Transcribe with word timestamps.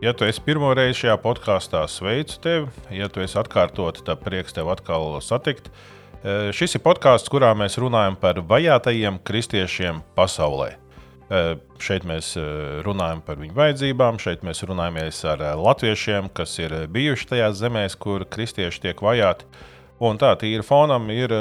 Ja 0.00 0.12
tu 0.12 0.22
esi 0.30 0.38
pirmo 0.46 0.68
reizi 0.78 1.00
šajā 1.00 1.16
podkāstā, 1.18 1.80
sveicu 1.90 2.36
tevi. 2.38 2.68
Ja 2.94 3.08
tu 3.10 3.18
esi 3.18 3.34
atkārtot, 3.40 3.98
tad 4.06 4.20
prieks 4.22 4.54
tevi 4.54 4.70
atkal 4.70 5.16
satikt. 5.26 5.72
E, 6.22 6.52
šis 6.54 6.78
ir 6.78 6.84
podkāsts, 6.84 7.30
kurā 7.32 7.50
mēs 7.58 7.80
runājam 7.82 8.14
par 8.20 8.38
vajātajiem 8.46 9.18
kristiešiem 9.26 9.98
pasaulē. 10.14 10.68
E, 10.70 11.42
šeit 11.82 12.06
mēs 12.06 12.30
e, 12.38 12.46
runājam 12.86 13.24
par 13.26 13.42
viņu 13.42 13.58
vajadzībām, 13.58 14.22
šeit 14.22 14.46
mēs 14.46 14.62
runājam 14.70 15.02
ar 15.32 15.44
latviešiem, 15.58 16.30
kas 16.30 16.54
ir 16.62 16.78
bijuši 16.94 17.32
tajās 17.34 17.58
zemēs, 17.58 17.98
kur 17.98 18.22
kristieši 18.22 18.86
tiek 18.86 19.02
vajāti. 19.02 19.50
Un 19.98 20.14
tā 20.14 20.36
tīra 20.38 20.62
fonam 20.62 21.10
ir 21.10 21.34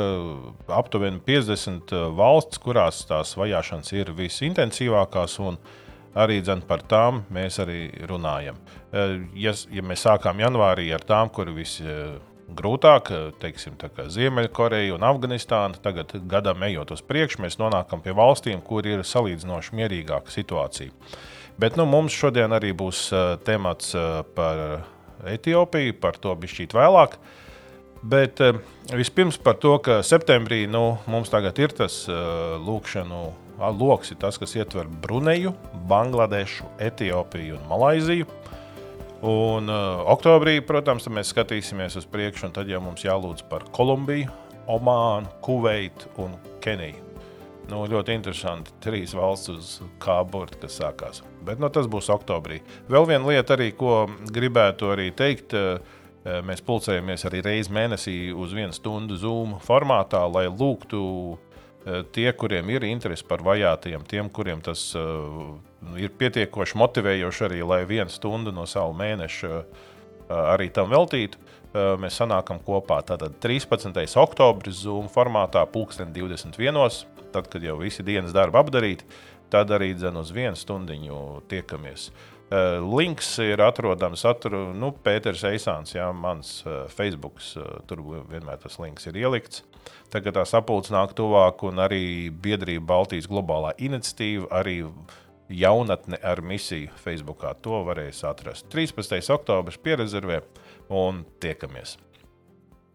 aptuveni 0.65 1.21
50 1.29 1.93
valsts, 2.17 2.57
kurās 2.57 3.05
tās 3.05 3.37
vajāšanas 3.37 3.93
ir 3.93 4.15
visintensīvākās. 4.17 5.37
Un, 5.45 5.61
arī 6.17 6.39
dzen, 6.41 6.63
par 6.67 6.83
tām 6.89 7.21
mēs 7.33 7.59
arī 7.63 7.87
runājam. 8.09 8.57
Eh, 8.91 9.17
ja, 9.37 9.53
ja 9.73 9.83
mēs 9.85 10.05
sākām 10.07 10.41
janvārī 10.41 10.89
ar 10.95 11.03
tām, 11.07 11.31
kur 11.33 11.51
visgrūtāk, 11.55 13.11
eh, 13.13 13.25
teiksim, 13.41 13.77
Ziemeļkoreja 14.17 14.95
un 14.95 15.05
Afganistāna, 15.07 15.79
tagad 15.83 16.15
gadam 16.29 16.63
ejot 16.67 16.95
uz 16.95 17.03
priekšu, 17.05 17.43
mēs 17.45 17.59
nonākam 17.61 18.03
pie 18.03 18.15
valstīm, 18.17 18.61
kur 18.63 18.87
ir 18.87 19.05
salīdzinoši 19.05 19.75
mierīgāka 19.77 20.33
situācija. 20.33 20.93
Bet 21.57 21.77
nu, 21.77 21.87
mums 21.89 22.13
šodien 22.13 22.53
arī 22.53 22.69
būs 22.77 23.09
temats 23.43 23.95
par 24.37 24.83
Etiopiju, 25.25 25.95
par 25.97 26.19
to 26.21 26.35
bišķīt 26.37 26.75
vēlāk. 26.77 27.17
Bet 28.05 28.37
vispirms 28.93 29.39
par 29.41 29.57
to, 29.57 29.73
ka 29.81 30.03
septembrī 30.05 30.67
nu, 30.69 30.99
mums 31.09 31.33
tagad 31.33 31.57
ir 31.57 31.73
tas 31.73 32.03
lūkšanu 32.07 33.23
lokus 33.57 34.11
ir 34.13 34.19
tas, 34.21 34.37
kas 34.37 34.55
ietver 34.55 34.89
Bruneju, 35.01 35.53
Bangladešu, 35.89 36.67
Etiopiju 36.79 37.57
un 37.57 37.65
Malaiziju. 37.69 38.27
Un 39.25 39.71
uh, 39.73 40.03
oktobrī, 40.13 40.59
protams, 40.61 41.07
mēs 41.09 41.33
skatīsimies 41.33 41.97
uz 41.97 42.05
priekšu, 42.05 42.47
un 42.47 42.53
tad 42.53 42.69
jau 42.69 42.83
mums 42.85 43.01
jālūdz 43.01 43.47
par 43.49 43.65
Kolumbiju, 43.73 44.29
Omānu, 44.69 45.31
Kuveitu 45.41 46.11
un 46.21 46.35
Keniju. 46.61 47.01
Nu, 47.67 47.81
ļoti 47.89 48.13
interesanti. 48.15 48.71
Trīs 48.83 49.11
valsts 49.17 49.51
uz 49.51 49.71
kā 49.99 50.21
burta, 50.23 50.61
kas 50.61 50.77
sākās. 50.79 51.23
Bet 51.43 51.59
nu, 51.59 51.67
tas 51.73 51.89
būs 51.91 52.07
oktobrī. 52.13 52.61
Vēl 52.87 53.07
viena 53.09 53.27
lieta, 53.27 53.57
arī, 53.57 53.73
ko 53.75 54.05
gribētu 54.31 54.93
arī 54.93 55.09
teikt. 55.11 55.55
Mēs 56.47 56.63
pulcējamies 56.63 57.25
arī 57.27 57.41
reizi 57.43 57.73
mēnesī 57.75 58.15
uz 58.35 58.55
vienu 58.55 58.75
stundu 58.75 59.17
Zoom 59.19 59.57
formātā, 59.63 60.23
lai 60.31 60.45
lūgtu 60.47 61.01
tie, 62.11 62.27
kuriem 62.33 62.69
ir 62.73 62.85
interese 62.87 63.25
par 63.27 63.43
vajātajiem, 63.45 64.05
tiem, 64.09 64.31
kuriem 64.33 64.61
tas 64.65 64.89
uh, 64.97 65.57
ir 65.99 66.13
pietiekoši 66.19 66.79
motivējoši 66.81 67.45
arī, 67.47 67.61
lai 67.67 67.81
vienu 67.89 68.11
stundu 68.11 68.53
no 68.55 68.65
savu 68.69 68.95
mēneša 68.97 69.51
uh, 69.53 69.85
arī 70.55 70.69
tam 70.73 70.91
veltītu, 70.91 71.39
mēs 72.01 72.15
sanākam 72.17 72.57
kopā. 72.63 73.01
Tātad 73.05 73.35
13. 73.43 73.93
oktobris 74.17 74.79
Zoom 74.81 75.09
formātā, 75.11 75.61
2021. 75.67 76.79
Tad, 77.35 77.49
kad 77.51 77.61
jau 77.61 77.75
visi 77.77 78.05
dienas 78.07 78.33
darbi 78.33 78.57
apdarīti, 78.57 79.05
tad 79.53 79.69
arī 79.75 79.91
dzen 79.93 80.17
uz 80.17 80.31
vienu 80.33 80.57
stundiņu 80.57 81.19
tiekamies. 81.51 82.07
Uh, 82.07 82.36
links 82.49 83.33
ir 83.43 83.59
atrodams 83.59 84.23
atru, 84.27 84.69
nu, 84.77 84.93
Pēters 85.03 85.43
Eisāns, 85.49 85.91
jā, 85.95 86.07
mans 86.15 86.61
uh, 86.65 86.85
Facebook, 86.87 87.41
uh, 87.59 87.81
tur 87.89 88.03
vienmēr 88.29 88.61
tas 88.61 88.79
links 88.79 89.09
ir 89.09 89.19
ielikts. 89.19 89.65
Tagad 90.11 90.37
tā 90.37 90.45
sapulce 90.47 90.93
nāk 90.95 91.11
tuvāk, 91.17 91.65
un 91.67 91.83
arī 91.83 92.29
biedrība 92.31 92.85
Baltijas 92.93 93.27
globālā 93.27 93.73
iniciatīva, 93.75 94.47
arī 94.61 94.77
jaunatne 95.49 96.19
ar 96.23 96.41
misiju 96.43 96.91
Facebookā. 97.03 97.53
To 97.63 97.83
varēs 97.87 98.23
atrast. 98.27 98.67
13. 98.71 99.19
oktobris 99.35 99.79
pierezervē 99.83 100.41
un 100.91 101.25
tiekamies. 101.43 101.97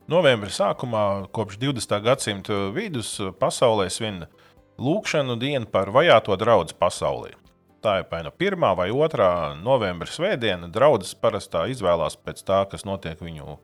Novembra 0.09 0.51
sākumā, 0.51 1.29
kopš 1.33 1.61
20. 1.61 2.01
gadsimta 2.05 2.59
vidus, 2.75 3.15
pasaulē 3.41 3.87
svin 3.93 4.25
lūkšanu 4.81 5.39
dienu 5.41 5.69
par 5.71 5.93
vajāto 5.95 6.37
draugu 6.41 6.75
pasaulē. 6.81 7.42
Tā 7.83 7.99
ir 7.99 8.11
vai 8.11 8.23
nu 8.23 8.31
1. 8.39 8.67
vai 8.79 8.91
2. 8.95 9.29
novembra 9.63 10.07
svētdiena. 10.07 10.71
Draudzes 10.71 11.17
parasti 11.19 11.65
izvēlās 11.75 12.15
pēc 12.17 12.45
tā, 12.47 12.63
kas 12.71 12.87
notiek 12.87 13.19
viņu 13.19 13.59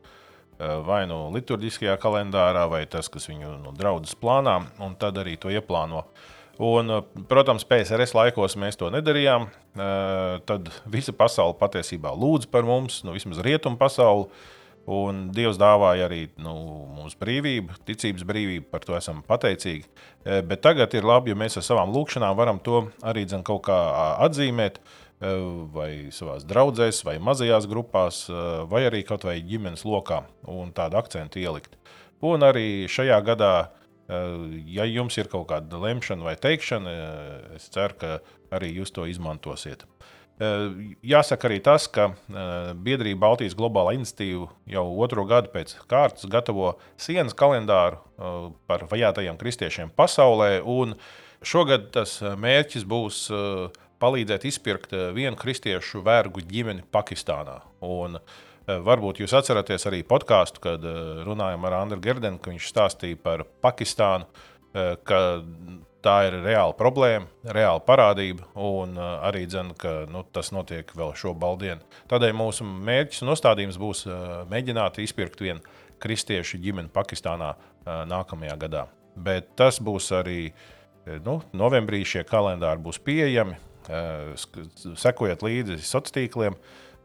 Eh, 0.59 0.79
vai 0.83 1.05
nu 1.07 1.29
liturģiskajā 1.31 1.95
kalendārā, 2.03 2.65
vai 2.67 2.83
tas, 2.91 3.07
kas 3.07 3.29
viņu 3.31 3.53
nu, 3.63 3.73
draudzes 3.79 4.17
plānā, 4.19 4.57
un 4.83 4.97
tad 4.99 5.21
arī 5.23 5.37
to 5.39 5.53
ieplāno. 5.55 6.03
Un, 6.59 6.91
eh, 6.91 7.03
protams, 7.31 7.63
PSRS 7.63 8.17
laikos 8.19 8.57
mēs 8.59 8.77
to 8.77 8.91
nedarījām. 8.91 9.47
Eh, 9.47 10.41
tad 10.45 10.69
visa 10.85 11.13
pasaule 11.13 11.55
patiesībā 11.55 12.11
lūdz 12.11 12.51
par 12.51 12.65
mums, 12.65 13.05
nu, 13.05 13.13
vismaz 13.13 13.39
rietumu 13.39 13.79
pasauli. 13.79 14.27
Un 14.89 15.27
Dievs 15.37 15.59
dāvāja 15.61 16.07
arī 16.07 16.23
nu, 16.41 16.55
mums 16.97 17.17
brīvību, 17.21 17.77
ticības 17.85 18.25
brīvību, 18.29 18.71
par 18.73 18.87
to 18.89 18.97
esam 18.97 19.21
pateicīgi. 19.27 19.85
Bet 20.49 20.63
tagad 20.65 20.95
ir 20.97 21.05
labi, 21.05 21.35
ja 21.35 21.37
mēs 21.37 21.59
ar 21.61 21.67
savām 21.67 21.93
lūkšanām 21.93 22.39
varam 22.39 22.63
to 22.65 22.87
arī 23.05 23.27
dzen, 23.29 23.45
kaut 23.45 23.67
kā 23.69 23.77
atzīmēt. 24.25 24.81
Eh, 25.19 25.39
vai 25.75 26.15
savā 26.15 26.37
draudzēs, 26.47 27.01
vai 27.03 27.17
mazajās 27.19 27.67
grupās, 27.67 28.29
eh, 28.31 28.67
vai 28.71 28.85
arī 28.87 29.03
kaut 29.03 29.25
vai 29.27 29.41
ģimenes 29.43 29.83
lokā, 29.83 30.23
un 30.47 30.71
tādu 30.71 30.95
akcentu 30.95 31.43
ielikt. 31.43 31.75
Un 32.23 32.41
arī 32.47 32.87
šajā 32.87 33.19
gadā, 33.25 33.71
ja 34.09 34.85
jums 34.89 35.19
ir 35.19 35.29
kaut 35.29 35.49
kāda 35.49 35.79
lemšana 35.79 36.23
vai 36.25 36.35
teikšana, 36.35 37.55
es 37.55 37.69
ceru, 37.69 37.95
ka 37.99 38.21
arī 38.51 38.75
jūs 38.79 38.91
to 38.91 39.03
izmantosiet. 39.05 39.85
Jāsaka 40.39 41.49
arī 41.49 41.57
tas, 41.67 41.89
ka 41.91 42.13
biedrība 42.79 43.25
Baltijas 43.25 43.57
globālā 43.59 43.97
iniciatīva 43.97 44.47
jau 44.71 44.85
otro 45.03 45.25
gadu 45.27 45.51
pēc 45.51 45.73
kārtas 45.91 46.29
gatavo 46.31 46.77
sienas 46.95 47.35
kalendāru 47.35 47.99
par 48.71 48.87
vajātajiem 48.91 49.41
kristiešiem 49.41 49.91
pasaulē. 49.99 50.61
Šogad 51.43 51.91
tas 51.95 52.21
mērķis 52.23 52.87
būs 52.87 53.25
palīdzēt 54.03 54.47
izpirkt 54.49 54.95
eh, 54.95 55.09
vienu 55.15 55.39
kristiešu 55.39 56.03
vergu 56.07 56.43
ģimeni 56.45 56.87
Pakistānā. 56.95 57.61
Un, 57.87 58.19
eh, 58.19 58.77
Varbūt 58.85 59.23
jūs 59.23 59.33
atceraties 59.33 59.87
arī 59.91 60.03
podkāstu, 60.07 60.63
kad 60.65 60.85
eh, 60.85 61.25
runājām 61.27 61.67
ar 61.69 61.81
Andru 61.83 62.01
Gerdenu, 62.05 62.41
ka 62.43 62.53
viņš 62.53 62.71
stāstīja 62.73 63.21
par 63.23 63.47
Pakistānu, 63.65 64.29
ka 65.09 65.19
tā 66.05 66.15
ir 66.29 66.39
reāla 66.45 66.75
problēma, 66.79 67.27
reāla 67.57 67.83
parādība, 67.85 68.47
un 68.55 68.97
arī 68.99 69.45
dzen, 69.51 69.75
ka 69.79 70.05
nu, 70.11 70.25
tas 70.33 70.53
notiek 70.55 70.91
vēl 70.97 71.13
šo 71.19 71.35
baldienu. 71.39 71.85
Tādēļ 72.11 72.35
mūsu 72.39 72.67
mērķis 72.67 73.25
un 73.25 73.35
uzstādījums 73.35 73.81
būs 73.81 74.05
mēģināt 74.51 75.01
izpirkt 75.03 75.43
vienu 75.43 75.65
kristiešu 76.03 76.61
ģimeni 76.63 76.93
Pakistānā 76.95 77.55
nākamajā 77.87 78.59
gadā. 78.67 78.85
Bet 79.19 79.57
tas 79.59 79.81
būs 79.83 80.13
arī 80.15 80.53
nu, 81.25 81.41
novembrī, 81.57 82.05
šie 82.07 82.23
kalendāri 82.29 82.85
būs 82.85 83.01
pieejami. 83.03 83.59
Eh, 83.89 84.35
sekojiet 85.01 85.41
līdzi 85.41 85.79
sociāliem 85.81 86.15
tīkliem, 86.19 86.57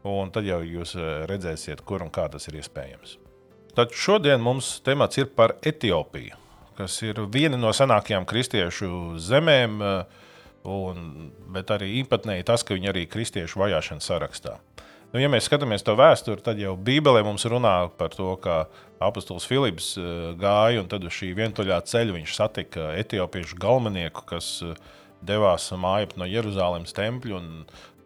un 0.04 0.32
tad 0.34 0.44
jau 0.44 0.60
jūs 0.60 0.92
eh, 0.98 1.22
redzēsiet, 1.30 1.80
kur 1.88 2.04
un 2.04 2.10
kā 2.12 2.26
tas 2.28 2.44
ir 2.50 2.58
iespējams. 2.60 3.16
Tad 3.74 3.94
šodien 3.96 4.42
mums 4.44 4.82
temats 4.84 5.16
ir 5.18 5.30
par 5.32 5.56
Etiopiju, 5.64 6.36
kas 6.78 6.96
ir 7.06 7.20
viena 7.32 7.58
no 7.60 7.72
senākajām 7.74 8.26
kristiešu 8.28 9.18
zemēm, 9.22 9.80
eh, 9.82 10.22
un, 10.64 11.30
bet 11.54 11.70
arī 11.74 11.90
īpatnēji 12.02 12.46
tas, 12.48 12.64
ka 12.64 12.76
viņi 12.76 12.90
arī 12.92 13.04
ir 13.04 13.12
kristiešu 13.12 13.60
vajāšanas 13.60 14.10
sarakstā. 14.10 14.58
Nu, 15.14 15.20
ja 15.22 15.28
mēs 15.30 15.46
skatāmies 15.46 15.84
to 15.86 15.94
vēsturi, 15.94 16.42
tad 16.42 16.58
jau 16.58 16.72
Bībelē 16.74 17.22
mums 17.22 17.44
runā 17.46 17.88
par 17.98 18.10
to, 18.10 18.32
ka 18.42 18.64
apustulis 18.98 19.46
Filips 19.46 19.92
gāja 20.40 20.80
un 20.82 20.88
tad 20.90 21.04
uz 21.06 21.14
šī 21.14 21.28
vientuļā 21.38 21.78
ceļa 21.86 22.16
viņš 22.16 22.34
satika 22.34 22.88
etiopiešu 22.98 23.60
galvenieku, 23.62 24.24
kas 24.26 24.64
devās 25.22 25.68
mājā 25.78 26.16
no 26.18 26.26
Jeruzalemes 26.26 26.96
tempļa 26.96 27.38
un, 27.38 27.50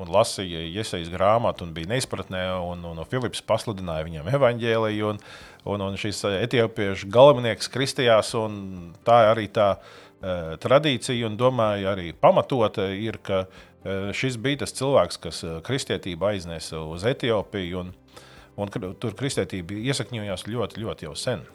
un 0.03 0.11
lasīja 0.15 0.63
iesaistīju 0.67 1.15
grāmatu 1.15 1.67
un 1.67 1.75
bija 1.77 1.91
neizpratnē. 1.93 2.43
Un, 2.65 2.85
un, 2.87 3.01
un 3.03 3.09
Filips 3.11 3.43
pasludināja 3.47 4.07
viņam 4.07 4.31
evaņģēliju, 4.39 5.13
un, 5.13 5.23
un, 5.75 5.87
un 5.89 5.99
šis 6.01 6.23
etiopiešu 6.31 7.11
galvenais 7.13 7.71
kristījās. 7.73 8.35
Tā 9.07 9.19
arī 9.33 9.49
tā 9.55 9.73
uh, 9.79 10.55
tradīcija, 10.63 11.27
un 11.29 11.39
domāju, 11.41 11.91
arī 11.93 12.13
pamatota 12.15 12.89
ir, 12.95 13.21
ka 13.23 13.45
uh, 13.47 14.11
šis 14.15 14.39
bija 14.43 14.65
tas 14.65 14.77
cilvēks, 14.79 15.23
kas 15.27 15.45
kristietību 15.67 16.33
aiznesa 16.33 16.83
uz 16.87 17.07
Etiopiju. 17.09 17.87
Un, 17.87 17.95
un 18.59 18.75
tur 18.75 19.15
kristietība 19.19 19.79
iesakņojās 19.91 20.49
ļoti, 20.51 20.83
ļoti 20.83 21.09
jau 21.09 21.15
sen. 21.19 21.47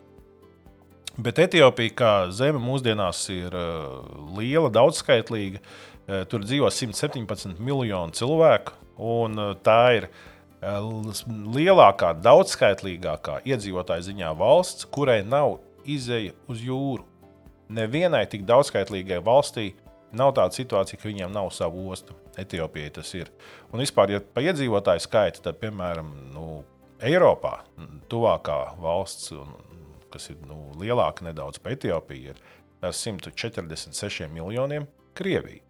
Bet 1.13 1.37
Etiopija 1.37 1.93
kā 1.93 2.11
zeme 2.33 2.57
mūsdienās 2.57 3.27
ir 3.29 3.53
uh, 3.53 4.31
liela, 4.33 4.71
daudzskaitlīga. 4.73 5.61
Uh, 5.61 5.92
tur 6.29 6.45
dzīvo 6.45 6.69
117 6.71 7.59
miljoni 7.63 8.15
cilvēku, 8.17 8.75
un 9.01 9.39
uh, 9.39 9.53
tā 9.63 9.79
ir 9.99 10.09
lielākā, 10.63 12.13
daudzskaitlīgākā 12.23 13.41
iedzīvotāja 13.49 14.05
ziņā 14.07 14.33
valsts, 14.39 14.87
kurai 14.87 15.21
nav 15.27 15.57
izēja 15.83 16.35
uz 16.47 16.61
jūru. 16.63 17.03
Nevienai 17.73 18.25
tik 18.29 18.45
daudzskaitlīgai 18.47 19.19
valstī 19.23 19.71
nav 20.13 20.33
tāda 20.37 20.55
situācija, 20.55 20.99
ka 20.99 21.09
viņiem 21.09 21.33
nav 21.33 21.49
savu 21.55 21.89
ostu. 21.91 22.15
Etiopijai 22.37 22.93
tas 22.95 23.11
ir. 23.17 23.29
Un 23.73 23.81
vispār, 23.83 24.15
ja 24.15 24.21
pa 24.21 24.41
iedzīvotāju 24.45 25.03
skaitu, 25.03 25.43
tad, 25.45 25.59
piemēram, 25.61 26.09
nu, 26.33 26.63
Eiropā, 27.03 27.59
tuvākā 28.09 28.57
valsts, 28.81 29.33
kas 30.13 30.29
ir 30.31 30.39
nu, 30.47 30.71
lielāka 30.79 31.25
nedaudz 31.27 31.59
par 31.61 31.75
Etiopiju, 31.75 32.33
ir 32.33 32.83
ar 32.83 32.95
146 32.95 34.29
miljoniem 34.33 34.87
Krievija. 35.17 35.62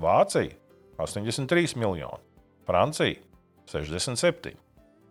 Vācija 0.00 0.54
83 0.98 1.76
miljoni, 1.76 2.22
Francija 2.66 3.16
67. 3.70 4.54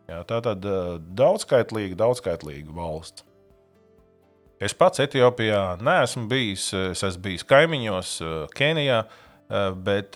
Jā, 0.10 0.20
tā 0.28 0.40
tad 0.44 0.66
daudzskaitlīga, 1.16 1.96
daudzskaitlīga 2.00 2.74
valsts. 2.76 3.24
Es 4.64 4.76
pats 4.76 5.02
Etiopijā 5.04 5.78
neesmu 5.84 6.28
bijis. 6.32 6.70
Es 6.92 7.04
esmu 7.04 7.24
bijis 7.26 7.44
kaimiņos, 7.48 8.12
Kenijā, 8.56 9.02
bet 9.84 10.16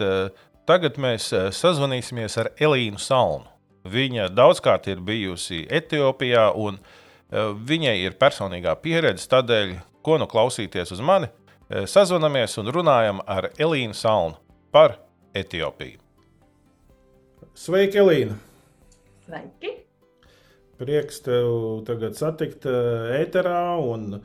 tagad 0.68 1.00
mēs 1.02 1.30
sazvanīsimies 1.56 2.38
ar 2.40 2.52
Elīnu 2.56 3.00
Salnu. 3.02 3.48
Viņa 3.88 4.28
daudzkārt 4.36 4.88
ir 4.92 5.04
bijusi 5.04 5.66
Etiopijā, 5.72 6.50
un 6.56 6.80
viņai 7.32 7.96
ir 8.04 8.20
personīgā 8.20 8.76
pieredze. 8.84 9.28
Tādēļ, 9.32 9.78
ko 10.04 10.20
nu 10.20 10.28
klausīties 10.32 10.92
uz 10.96 11.04
mani, 11.04 11.32
sazvanamies 11.68 12.60
un 12.60 12.72
runājam 12.76 13.24
ar 13.28 13.50
Elīnu 13.56 13.96
Salnu 13.96 14.36
par 14.78 14.94
Etiopiju. 15.34 15.98
Sveiki, 17.58 17.98
Elīna! 17.98 18.36
Sveiki! 19.26 19.72
Prieks 20.78 21.24
tev 21.26 21.48
tagad 21.88 22.14
satikt 22.20 22.68
ēterā, 22.70 23.62
un, 23.82 24.20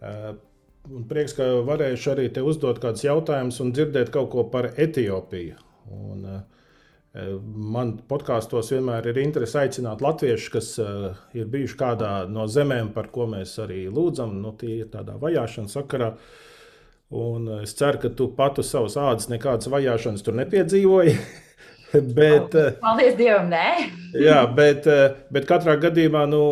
un 0.00 1.02
prieks, 1.10 1.34
ka 1.36 1.50
varēšu 1.68 2.14
arī 2.14 2.30
te 2.32 2.40
uzdot 2.40 2.80
kādus 2.80 3.04
jautājumus 3.04 3.60
un 3.60 3.74
dzirdēt 3.76 4.08
kaut 4.14 4.30
ko 4.32 4.46
par 4.54 4.70
Etiopiju. 4.72 5.60
Un, 5.92 6.24
uh, 6.24 6.40
Man 7.44 7.90
podkāstos 8.08 8.70
vienmēr 8.72 9.10
ir 9.10 9.18
interesi 9.20 9.58
aicināt 9.60 10.00
latviešus, 10.00 10.52
kas 10.54 10.70
uh, 10.80 11.18
ir 11.36 11.50
bijuši 11.52 11.76
kādā 11.76 12.12
no 12.32 12.46
zemēm, 12.48 12.94
par 12.94 13.10
ko 13.12 13.26
mēs 13.28 13.52
arī 13.60 13.82
lūdzam, 13.92 14.38
nu, 14.40 14.54
tie 14.56 14.78
ir 14.78 14.88
tādā 14.94 15.18
vajāšanas 15.20 15.76
sakarā. 15.76 16.14
Un 17.12 17.48
es 17.60 17.74
ceru, 17.76 17.98
ka 18.00 18.08
tu 18.16 18.30
pati 18.32 18.64
savas 18.64 18.96
ādas 18.96 19.28
nekādas 19.28 19.68
vajāšanas 19.68 20.24
tur 20.24 20.36
nepiedzīvoji. 20.38 21.16
bet, 22.16 22.54
oh, 22.56 22.68
Paldies 22.80 23.18
Dievam, 23.18 23.50
nē. 23.52 23.66
jā, 24.26 24.38
bet, 24.56 24.86
bet 25.34 25.48
katrā 25.48 25.74
gadījumā, 25.82 26.22
nu, 26.32 26.44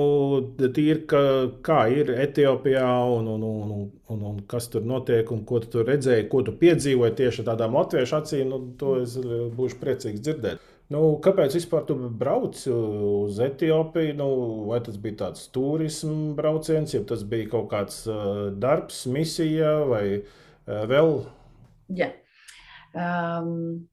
tīri, 0.61 1.07
ka, 1.09 1.23
kā 1.65 1.87
ir 1.95 2.13
Etiopijā 2.13 2.89
un, 3.15 3.31
un, 3.39 3.47
un, 3.49 3.71
un, 4.13 4.27
un, 4.33 4.43
kas 4.51 4.69
tur 4.73 4.85
notiek 4.85 5.33
un 5.33 5.47
ko 5.49 5.63
tu 5.63 5.71
tur 5.79 5.89
redzēji, 5.89 6.29
ko 6.33 6.43
tu 6.45 6.53
piedzīvoji 6.61 7.17
tieši 7.23 7.47
tādām 7.49 7.79
latviešu 7.79 8.19
acīm, 8.19 8.53
nu, 8.53 8.61
to 8.81 8.99
es 9.01 9.17
būšu 9.57 9.81
priecīgs 9.81 10.21
dzirdēt. 10.27 10.61
Nu, 10.91 11.15
kāpēc 11.23 11.55
vispār 11.55 11.87
tu 11.87 11.95
brauc 12.21 12.59
uz 12.67 13.41
Etiopiju? 13.47 14.13
Nu, 14.19 14.29
vai 14.69 14.83
tas 14.85 14.99
bija 15.01 15.23
tāds 15.23 15.47
turisma 15.55 16.35
brauciens, 16.37 16.93
ja 16.93 17.01
tas 17.07 17.23
bija 17.25 17.49
kaut 17.53 17.71
kāds 17.71 18.03
uh, 18.11 18.49
darbs, 18.61 19.05
misija 19.09 19.77
vai 19.87 20.05
uh, 20.19 20.37
vēl? 20.91 21.15
Jā. 21.99 22.13
Um, 22.91 23.89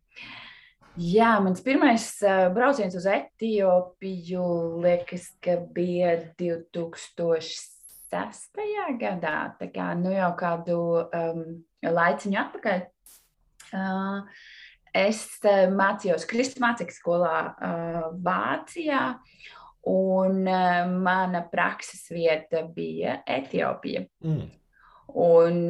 Jā, 0.98 1.36
mans 1.46 1.60
pirmais 1.62 2.08
uh, 2.26 2.48
brauciens 2.50 2.96
uz 2.98 3.04
Etiopiju 3.06 4.44
liekas, 4.82 5.28
ka 5.46 5.60
bija 5.76 6.16
2006. 6.40 8.58
gadā, 8.98 9.34
tā 9.60 9.68
kā 9.70 9.92
nu 10.00 10.10
jau 10.16 10.32
kādu 10.40 10.78
um, 11.06 11.44
laiciņu 11.86 12.40
atpakaļ. 12.42 12.82
Uh, 13.78 14.26
es 14.98 15.22
mācījos 15.78 16.26
Kristus 16.26 16.58
mācību 16.66 16.96
skolā 16.96 17.46
uh, 17.46 18.10
Vācijā, 18.26 19.22
un 19.94 20.50
uh, 20.50 20.90
mana 20.98 21.46
prakses 21.52 22.10
vieta 22.10 22.66
bija 22.74 23.22
Etiopija. 23.22 24.02
Mm. 24.26 24.50
Un, 25.18 25.64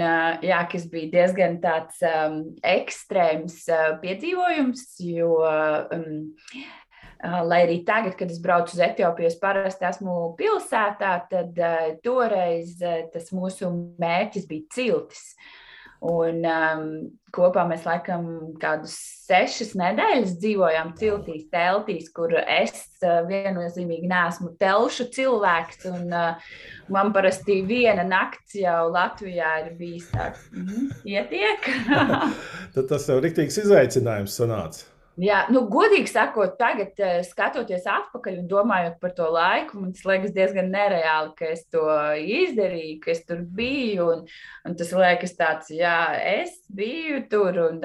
jā, 0.44 0.57
kas 0.71 0.89
bija 0.91 1.11
diezgan 1.13 1.61
tāds 1.63 2.01
um, 2.03 2.41
ekstrēms 2.67 3.61
uh, 3.71 3.94
piedzīvojums, 4.01 4.81
jo, 5.07 5.29
um, 5.39 6.25
uh, 6.57 7.38
lai 7.47 7.61
arī 7.63 7.77
tagad, 7.88 8.17
kad 8.19 8.33
es 8.33 8.41
braucu 8.44 8.75
uz 8.75 8.81
Etiopiju, 8.89 9.29
es 9.29 9.39
parasti 9.39 9.88
esmu 9.88 10.17
pilsētā, 10.41 11.13
tad 11.31 11.63
uh, 11.63 11.94
toreiz 12.03 12.75
uh, 12.81 13.05
tas 13.13 13.31
mūsu 13.31 13.71
mērķis 14.03 14.49
bija 14.51 14.67
ciltis. 14.75 15.31
Uh, 15.31 15.56
Un 16.05 16.44
um, 16.45 16.89
kopā 17.33 17.63
mēs 17.69 17.85
laikam 17.88 18.27
kādus 18.61 18.94
sešas 19.25 19.71
nedēļas 19.79 20.35
dzīvojām 20.38 20.91
ciltīs, 20.99 21.47
teltīs, 21.53 22.11
kur 22.13 22.35
es 22.38 22.75
uh, 23.01 23.23
viennozīmīgi 23.29 24.09
neesmu 24.11 24.51
telšu 24.61 25.07
cilvēks. 25.15 25.88
Un, 25.89 26.13
uh, 26.13 26.51
man 26.93 27.10
parasti 27.15 27.63
viena 27.65 28.05
nakts 28.05 28.60
jau 28.60 28.91
Latvijā 28.93 29.55
ir 29.63 29.72
bijis 29.79 30.12
tāds, 30.13 30.45
mm, 30.53 30.91
ietiek. 31.10 31.72
Tad 32.75 32.86
tas 32.93 33.10
jau 33.10 33.17
riktīgs 33.24 33.57
izaicinājums 33.65 34.38
sanāca. 34.38 34.86
Jā, 35.17 35.39
nu, 35.50 35.63
godīgi 35.71 36.12
sakot, 36.12 36.59
tagad 36.59 37.00
eh, 37.01 37.21
skatoties 37.25 37.88
atpakaļ 37.89 38.36
un 38.43 38.50
domājot 38.51 39.00
par 39.01 39.15
to 39.17 39.29
laiku, 39.33 39.79
man 39.81 39.95
liekas 39.95 40.36
diezgan 40.36 40.69
nereāli, 40.69 41.31
ka 41.39 41.47
es 41.55 41.63
to 41.74 41.88
izdarīju, 42.21 43.00
ka 43.01 43.15
es 43.15 43.24
tur 43.25 43.41
biju. 43.41 44.12
Un, 44.13 44.27
un 44.67 44.77
tas 44.77 44.93
liekas 44.93 45.33
tāds, 45.39 45.74
jā, 45.74 45.97
es 46.38 46.59
biju 46.69 47.24
tur. 47.31 47.57
Un, 47.71 47.81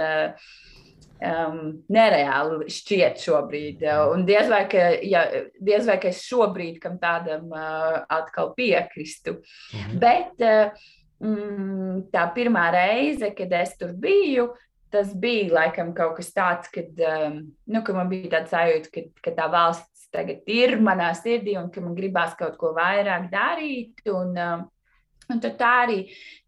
um, 1.22 1.60
nereāli 1.92 2.68
šķiet 2.72 3.22
šobrīd. 3.22 3.84
Un 4.12 4.26
diez 4.28 4.50
vai, 4.50 4.64
ka, 4.70 4.88
ja, 5.06 5.24
diez 5.62 5.86
vai 5.88 5.98
ka 6.02 6.10
es 6.10 6.22
šobrīd 6.26 6.80
kam 6.82 6.98
tādam 7.02 7.48
uh, 7.54 8.02
atkal 8.12 8.52
piekristu. 8.58 9.38
Mhm. 9.72 10.02
Bet 10.02 10.44
uh, 10.44 10.84
mm, 11.22 12.10
tā 12.12 12.26
pirmā 12.36 12.68
reize, 12.74 13.32
kad 13.38 13.56
es 13.62 13.76
tur 13.80 13.96
biju, 13.96 14.50
tas 14.92 15.14
bija 15.18 15.48
laikam 15.56 15.94
kaut 15.96 16.18
kas 16.18 16.30
tāds, 16.34 16.70
kad, 16.72 16.92
um, 17.08 17.40
nu, 17.66 17.82
ka 17.84 17.96
man 17.96 18.10
bija 18.12 18.36
tāds 18.36 18.52
sajūta, 18.54 18.92
ka, 18.92 19.06
ka 19.24 19.34
tā 19.38 19.48
valsts 19.52 20.08
tagad 20.12 20.44
ir 20.50 20.76
manā 20.80 21.10
sirdī 21.16 21.56
un 21.60 21.70
ka 21.72 21.82
man 21.84 21.96
gribās 21.96 22.36
kaut 22.38 22.58
ko 22.60 22.74
vairāk 22.76 23.30
darīt. 23.32 24.04
Un, 24.12 24.36
um, 24.36 24.68
Un 25.30 25.38
tad 25.40 25.54
tā 25.56 25.70
arī 25.84 25.98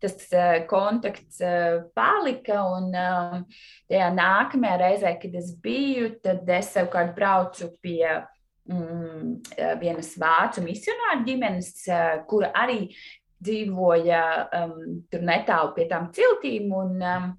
tas 0.02 0.16
uh, 0.34 0.58
kontakts 0.68 1.38
uh, 1.44 1.84
palika. 1.96 2.58
Un 2.76 2.90
uh, 2.92 3.36
tajā 3.88 4.10
nākamajā 4.12 4.78
reizē, 4.82 5.12
kad 5.22 5.36
es 5.40 5.52
biju, 5.62 6.10
tad 6.24 6.48
es 6.52 6.72
savukārt 6.74 7.14
braucu 7.16 7.70
pie 7.84 8.02
mm, 8.68 9.78
vienas 9.80 10.10
vācu 10.20 10.64
misionāru 10.66 11.24
ģimenes, 11.28 11.70
uh, 11.86 12.10
kura 12.28 12.50
arī 12.64 12.90
dzīvoja 13.44 14.24
um, 14.58 14.76
tur 15.12 15.24
netālu 15.24 15.72
pie 15.78 15.88
tām 15.90 16.10
ciltīm. 16.16 16.68
Un, 16.74 16.98
um, 17.00 17.32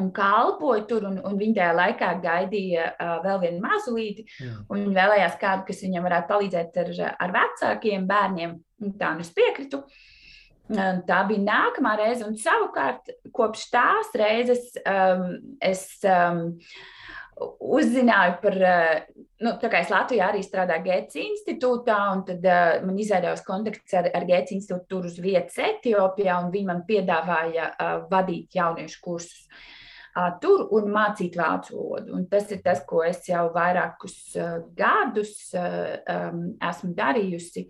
un 0.00 0.08
kalpoja 0.14 0.86
tur, 0.88 1.06
un, 1.08 1.18
un 1.26 1.36
viņa 1.40 1.58
tajā 1.58 1.74
laikā 1.78 2.12
gaidīja 2.22 2.86
uh, 2.92 3.18
vēl 3.24 3.42
vienu 3.44 3.60
mazulīti. 3.64 4.24
Viņa 4.70 4.94
vēlējās 4.96 5.36
kādu, 5.40 5.66
kas 5.68 5.84
viņam 5.84 6.08
varētu 6.08 6.30
palīdzēt 6.30 6.80
ar, 6.84 6.94
ar 7.26 7.36
vecākiem 7.36 8.08
bērniem. 8.08 8.56
Tā 9.00 9.12
nu 9.16 9.26
es 9.26 9.32
piekrītu. 9.34 9.82
Tā 10.72 11.18
bija 11.28 11.42
nākamā 11.42 11.96
reize, 11.98 12.24
un 12.24 12.38
savukārt 12.38 13.10
kopš 13.34 13.66
tās 13.74 14.12
reizes 14.16 14.70
um, 14.86 15.26
es 15.60 15.82
um, 16.06 16.54
uzzināju 17.42 18.36
par, 18.40 18.56
nu, 19.42 19.52
tā 19.60 19.68
kā 19.72 19.82
es 19.82 19.90
Latvijā 19.92 20.30
arī 20.30 20.40
strādāju 20.46 20.86
Gētas 20.86 21.18
institūtā, 21.20 21.98
un 22.14 22.24
tad 22.28 22.46
uh, 22.46 22.78
man 22.86 23.02
izveidojās 23.02 23.44
kontakts 23.44 23.98
ar, 23.98 24.08
ar 24.14 24.26
Gētas 24.28 24.54
institūtu 24.56 24.88
tur 24.88 25.10
uz 25.10 25.18
vietas 25.20 25.58
Etiopijā, 25.60 26.38
un 26.40 26.52
viņi 26.54 26.70
man 26.70 26.82
piedāvāja 26.88 27.68
uh, 27.74 27.94
vadīt 28.12 28.56
jauniešu 28.56 29.04
kursus. 29.04 29.44
Uh, 29.50 29.81
tur 30.42 30.66
un 30.76 30.90
mācīt 30.92 31.36
vācu 31.38 31.76
valodu. 31.76 32.12
Un 32.18 32.28
tas 32.30 32.50
ir 32.52 32.62
tas, 32.64 32.82
ko 32.88 33.02
es 33.06 33.24
jau 33.28 33.46
vairākus 33.54 34.36
gadus 34.76 35.34
esmu 35.56 36.94
darījusi. 36.98 37.66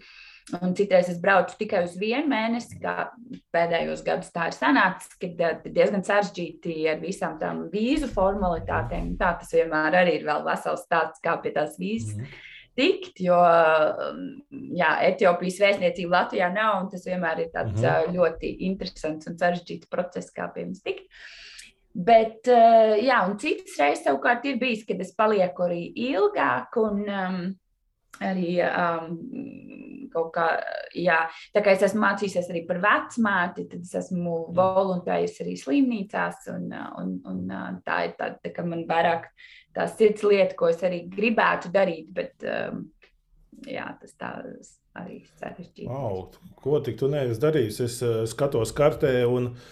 Un 0.58 0.72
citreiz 0.75 1.06
es 1.06 1.20
braucu 1.22 1.54
tikai 1.54 1.84
uz 1.87 1.92
vienu 2.00 2.26
mēnesi, 2.32 2.80
kā 2.82 3.12
pēdējos 3.54 4.02
gados 4.02 4.32
tā 4.34 4.49
ir 4.50 4.56
sanācis, 4.56 5.12
kad 5.20 5.44
diezgan 5.68 6.02
sarežģīti 6.02 6.80
ar 6.90 6.99
visām 7.02 7.37
tām 7.38 7.68
vīzu 7.70 8.08
formalitātēm. 8.11 9.12
Tā 9.20 9.37
tas 9.38 9.54
vienmēr 9.54 10.00
arī 10.00 10.16
ir 10.18 10.26
vēl 10.26 10.42
vesels 10.49 10.82
stāsts, 10.82 11.22
kā 11.22 11.37
pie 11.44 11.54
tās 11.54 11.78
vīzas. 11.78 12.18
Mm. 12.18 12.32
Tikt, 12.72 13.20
jo 13.20 13.37
jā, 14.80 14.90
Etiopijas 15.11 15.61
vēstniecība 15.61 16.16
Latvijā 16.16 16.49
nav, 16.54 16.78
un 16.80 16.90
tas 16.90 17.04
vienmēr 17.06 17.44
ir 17.44 17.50
tāds 17.52 17.76
mm 17.76 17.84
-hmm. 17.84 18.14
ļoti 18.16 18.52
interesants 18.68 19.28
un 19.28 19.38
sarežģīts 19.38 19.90
process, 19.92 20.32
kā 20.32 20.49
pie 20.54 20.64
mums 20.64 20.82
tikt. 20.82 21.06
Bet, 21.92 22.49
eh, 22.49 23.02
jā, 23.04 23.18
un 23.28 23.37
citas 23.40 23.76
reizes 23.76 24.06
savukārt 24.06 24.46
ir 24.49 24.56
bijis, 24.61 24.87
kad 24.88 25.00
es 25.04 25.12
palieku 25.12 25.66
arī 25.66 25.82
ilgāk, 26.08 26.78
un 26.80 27.02
um, 27.04 27.42
arī 28.25 28.54
um, 28.64 29.11
kaut 30.12 30.30
kā, 30.32 30.46
jā, 30.96 31.18
tā 31.52 31.61
kā 31.64 31.75
es 31.76 31.84
esmu 31.84 32.00
mācījusies 32.06 32.49
arī 32.52 32.62
par 32.68 32.80
vecmāti, 32.80 33.66
tad 33.68 33.84
es 33.84 33.92
esmu 34.00 34.38
mm. 34.38 34.54
voluntējusi 34.56 35.44
arī 35.44 35.58
slimnīcās, 35.61 36.49
un, 36.54 36.72
un, 37.02 37.12
un 37.28 37.76
tā 37.84 37.99
ir 38.06 38.16
tā, 38.16 38.30
tā 38.40 38.54
ka 38.56 38.64
man 38.64 38.87
vairāk 38.88 39.28
tā 39.76 39.87
sirds 39.92 40.25
lieta, 40.25 40.56
ko 40.56 40.72
es 40.72 40.80
arī 40.88 41.04
gribētu 41.12 41.75
darīt, 41.76 42.08
bet 42.08 42.49
um, 42.49 42.87
jā, 43.68 43.84
tas 44.00 44.16
tā 44.16 44.32
arī 44.96 45.20
sarežģīti. 45.37 45.92
Wow, 45.92 46.25
ko 46.56 46.80
tik 46.84 46.96
tu 47.04 47.12
neesi 47.12 47.40
darījis? 47.40 47.84
Es 47.84 48.00
uh, 48.00 48.22
skatos 48.28 48.72
kartē 48.76 49.18
un 49.28 49.52
uh, 49.52 49.70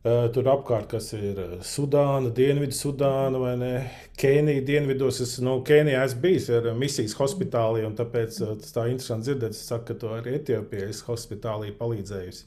Tur 0.00 0.46
apkārt, 0.48 0.86
kas 0.94 1.10
ir 1.12 1.36
Sudāna, 1.66 2.30
Dienvidu 2.32 2.72
Sudāna 2.72 3.36
vai 3.42 3.50
ne? 3.60 3.90
Kenija, 4.16 4.62
Dienvidos. 4.64 5.20
Es 5.20 5.34
nu, 5.44 5.58
Kenijā 5.66 6.06
esmu 6.08 6.22
bijis 6.22 6.46
ar 6.56 6.70
misijas 6.72 7.12
hospitālī, 7.18 7.84
un 7.84 7.92
tāpēc 7.98 8.38
tas 8.62 8.72
tā 8.72 8.86
interesanti 8.88 9.28
dzirdēt. 9.28 9.52
Es 9.52 9.68
saku, 9.68 9.84
ka 9.90 9.94
to 10.00 10.08
arī 10.16 10.30
Etiopijas 10.38 11.04
hospitālī 11.04 11.76
palīdzējusi. 11.76 12.44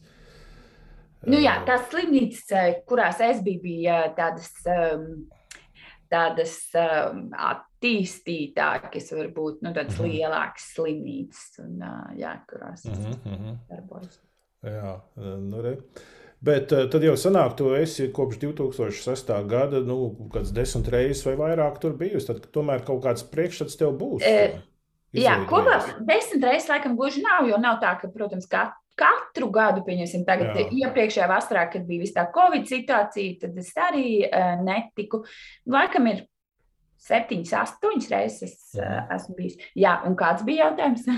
Nu, 1.29 1.37
jā, 1.39 1.63
tās 1.67 1.83
slimnīcas, 1.91 2.51
kurās 2.89 3.19
es 3.23 3.41
biju, 3.45 3.61
bija 3.63 3.97
tādas, 4.17 4.49
tādas 6.11 6.53
attīstītākas, 6.73 9.13
varbūt 9.13 9.61
nu, 9.61 9.73
tādas 9.77 10.01
-hmm. 10.01 10.09
lielākas 10.09 10.65
slimnīcas, 10.73 11.61
un, 11.67 11.77
jā, 12.17 12.33
kurās 12.49 12.81
mm 12.89 13.13
-hmm. 13.21 13.55
darbojas. 13.69 14.17
Jā, 14.63 15.01
nu, 15.21 15.61
re. 15.61 15.77
Bet 16.43 16.73
uh, 16.75 16.85
tad 16.91 17.05
jau 17.05 17.15
sanāk, 17.19 17.55
tu 17.59 17.71
esi 17.77 18.09
kopš 18.11 18.41
2006. 18.41 19.31
gada, 19.47 19.79
nu, 19.85 20.11
kāds 20.33 20.51
desmit 20.55 20.91
reizes 20.91 21.23
vai 21.27 21.37
vairāk 21.39 21.79
tur 21.79 21.95
bijusi. 21.99 22.27
Tad 22.31 22.49
tomēr 22.55 22.83
kaut 22.87 23.03
kāds 23.05 23.23
priekšstats 23.31 23.79
tev 23.79 23.95
būs. 23.99 24.25
E, 24.27 24.59
jā, 25.15 25.37
kopā 25.47 25.79
desmit 26.03 26.43
reizes 26.43 26.67
laikam 26.71 26.97
gluži 26.99 27.23
nav, 27.23 27.47
jo 27.47 27.59
nav 27.63 27.79
tā, 27.83 27.95
ka, 28.01 28.11
protams, 28.11 28.49
kā 28.51 28.67
katru 28.99 29.47
gadu, 29.53 29.81
pieņemsim, 29.87 30.21
tagad 30.27 30.53
Jā. 30.53 30.67
iepriekšējā 30.83 31.29
vasarā, 31.31 31.63
kad 31.73 31.85
bija 31.87 32.03
viss 32.03 32.13
tā 32.13 32.27
Covid 32.33 32.67
situācija, 32.69 33.39
tad 33.41 33.57
es 33.57 33.71
arī 33.79 34.07
uh, 34.27 34.51
netiku. 34.61 35.23
Laikam 35.73 36.11
ir 36.11 36.25
septiņas, 37.03 37.55
astoņas 37.59 38.11
reizes 38.11 38.53
uh, 38.79 39.03
esmu 39.13 39.35
bijis. 39.37 39.57
Jā, 39.79 39.97
un 40.07 40.15
kāds 40.19 40.45
bija 40.47 40.69
jautājums? 40.69 41.07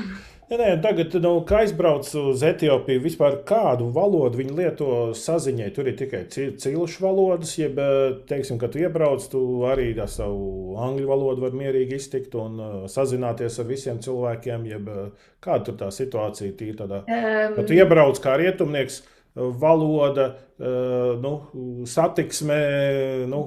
Nē, 0.45 0.59
nē, 0.59 0.65
tagad, 0.77 1.15
nu, 1.23 1.39
kā 1.49 1.63
aizbrauc 1.63 2.05
uz 2.19 2.43
Etiopiju, 2.45 3.01
vispār 3.01 3.39
kādu 3.49 3.87
valodu 3.89 4.37
viņi 4.37 4.53
lieto 4.53 4.89
saziņai? 5.17 5.71
Tur 5.73 5.89
ir 5.89 5.95
tikai 5.97 6.19
cilšu 6.29 7.01
valodas, 7.01 7.55
jeb, 7.57 7.81
teiksim, 8.29 8.59
kad 8.61 8.75
tu 8.75 8.83
iebrauc, 8.83 9.25
tu 9.31 9.41
arī 9.65 9.87
ar 9.97 10.11
savu 10.13 10.75
angļu 10.85 11.09
valodu 11.09 11.47
vari 11.47 11.63
mierīgi 11.63 11.97
iztikt 11.97 12.37
un 12.37 12.61
uh, 12.61 12.77
sazināties 12.93 13.57
ar 13.57 13.69
visiem 13.71 13.97
cilvēkiem, 14.05 14.69
jeb 14.69 14.93
kāda 15.41 15.65
tur 15.65 15.79
tā 15.81 15.89
situācija 15.97 16.53
tīri 16.61 16.77
tādā. 16.77 17.01
Um, 17.09 17.57
kad 17.57 17.65
tu 17.65 17.79
iebrauc 17.81 18.21
kā 18.21 18.37
rietumnieks, 18.37 19.01
valoda, 19.35 20.29
nu, 21.19 21.31
satiksme, 21.89 22.59
nu, 23.27 23.41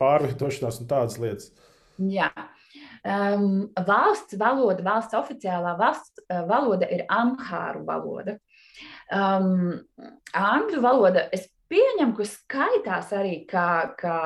pārvietošanās 0.00 0.80
un 0.82 0.90
tādas 0.90 1.18
lietas. 1.22 1.50
Jā. 1.98 2.30
Um, 3.04 3.68
valsts 3.86 4.38
valoda, 4.40 4.82
valsts 4.82 5.14
oficiālā 5.14 5.74
valsts 5.78 6.22
uh, 6.24 6.42
valoda 6.48 6.88
ir 6.90 7.04
amhāru 7.12 7.84
valoda. 7.86 8.38
Um, 9.12 9.84
angļu 10.34 10.80
valoda, 10.82 11.28
es 11.36 11.46
pieņemu, 11.70 12.16
ka 12.16 12.28
skaitās 12.28 13.12
arī 13.14 13.42
kā, 13.50 13.68
kā 14.00 14.18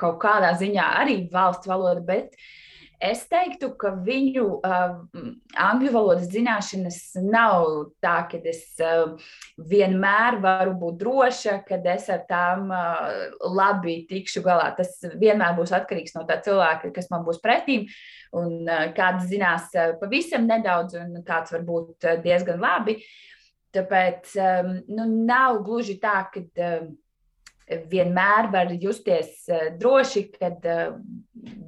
kaut 0.00 0.20
kādā 0.22 0.52
ziņā 0.60 0.86
arī 1.00 1.16
valsts 1.32 1.68
valoda, 1.70 2.04
bet 2.04 2.36
uh, 2.36 2.69
Es 3.00 3.22
teiktu, 3.30 3.70
ka 3.80 3.94
viņu 4.04 4.42
uh, 4.60 4.90
angļu 5.56 5.92
valodas 5.94 6.28
zināšanas 6.28 6.98
nav 7.24 7.64
tā, 8.04 8.18
ka 8.28 8.40
es 8.50 8.60
uh, 8.84 9.14
vienmēr 9.70 10.36
varu 10.42 10.74
būt 10.82 10.98
droša, 11.00 11.54
ka 11.64 11.78
es 11.94 12.10
ar 12.12 12.26
tām 12.28 12.68
uh, 12.68 13.32
labi 13.56 14.02
tikšu 14.10 14.44
galā. 14.44 14.68
Tas 14.76 14.98
vienmēr 15.16 15.56
būs 15.56 15.72
atkarīgs 15.80 16.12
no 16.18 16.26
tā 16.28 16.42
cilvēka, 16.44 16.92
kas 16.92 17.08
man 17.08 17.24
būs 17.24 17.40
pretīm. 17.40 17.88
Un 18.36 18.68
uh, 18.68 18.90
kāds 18.96 19.30
zinās 19.32 19.72
uh, 19.80 19.94
pavisam 20.00 20.44
nedaudz, 20.50 21.00
un 21.00 21.22
kāds 21.24 21.56
varbūt 21.56 22.04
uh, 22.04 22.18
diezgan 22.20 22.60
labi. 22.60 23.00
Tāpēc 23.72 24.36
um, 24.44 24.74
nu, 24.92 25.08
nav 25.24 25.62
gluži 25.64 25.96
tā, 26.04 26.26
ka. 26.28 26.44
Uh, 26.52 26.90
vienmēr 27.90 28.50
var 28.52 28.72
justies 28.80 29.44
uh, 29.50 29.68
droši, 29.80 30.24
kad 30.36 30.64
uh, 30.68 30.96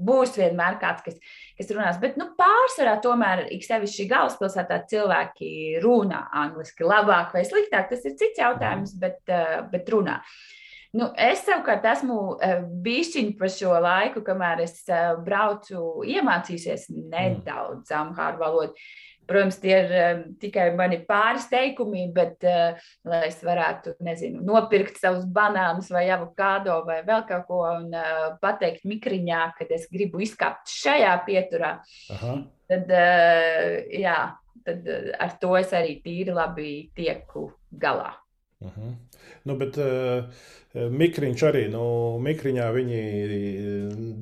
būs 0.03 0.37
vienmēr 0.39 0.79
kāds, 0.83 1.05
kas, 1.07 1.21
kas 1.59 1.71
runās. 1.75 2.01
Bet 2.03 2.19
nu, 2.21 2.31
pārsvarā 2.39 2.97
tomēr, 3.05 3.45
sevišķi 3.67 4.09
galvaspilsētā, 4.11 4.83
cilvēki 4.91 5.53
runā 5.85 6.25
angliski 6.45 6.87
labāk 6.87 7.37
vai 7.37 7.45
sliktāk. 7.49 7.91
Tas 7.93 8.09
ir 8.09 8.19
cits 8.21 8.43
jautājums, 8.43 8.97
bet, 9.01 9.23
uh, 9.31 9.63
bet 9.73 9.89
runā. 9.93 10.19
Nu, 10.93 11.07
es 11.17 11.41
savukārt 11.47 11.87
esmu 11.89 12.17
bijis 12.85 13.15
pa 13.39 13.49
šo 13.49 13.71
laiku, 13.81 14.21
kamēr 14.27 14.61
es 14.67 14.83
braucu, 15.25 16.03
iemācījusies 16.05 16.91
nedaudz 16.93 17.95
amhāru 17.97 18.43
valodu. 18.43 18.77
Protams, 19.29 19.59
tie 19.63 19.75
ir 19.79 19.93
um, 19.97 20.23
tikai 20.43 20.67
mani 20.77 20.99
pāris 21.07 21.47
teikumi, 21.51 22.09
bet, 22.15 22.43
uh, 22.49 22.79
lai 23.09 23.21
es 23.29 23.39
varētu, 23.45 23.95
nezinu, 24.03 24.43
nopirkt 24.47 24.99
savus 25.01 25.29
banānus 25.31 25.93
vai 25.95 26.09
avokado 26.11 26.81
vai 26.89 27.01
vēl 27.07 27.23
kaut 27.29 27.47
ko 27.49 27.61
un 27.69 27.93
uh, 27.95 28.33
pateikt 28.43 28.87
mikriņā, 28.89 29.43
kad 29.59 29.71
es 29.75 29.87
gribu 29.93 30.23
izkāpt 30.27 30.73
šajā 30.73 31.15
pieturā, 31.29 31.77
Aha. 32.17 32.35
tad, 32.73 32.91
uh, 32.91 33.79
jā, 33.95 34.19
tad 34.67 34.91
ar 35.19 35.39
to 35.43 35.55
es 35.61 35.71
arī 35.77 36.01
tīri 36.03 36.35
labi 36.35 36.73
tieku 36.97 37.49
galā. 37.71 38.13
Uh 38.63 38.71
-huh. 38.75 38.93
nu, 39.45 39.57
bet, 39.59 39.79
uh, 39.79 40.27
Mikriņš 40.73 41.43
arī, 41.45 41.67
nu, 41.69 41.83
mikriņā 42.25 42.67
viņi 42.73 43.01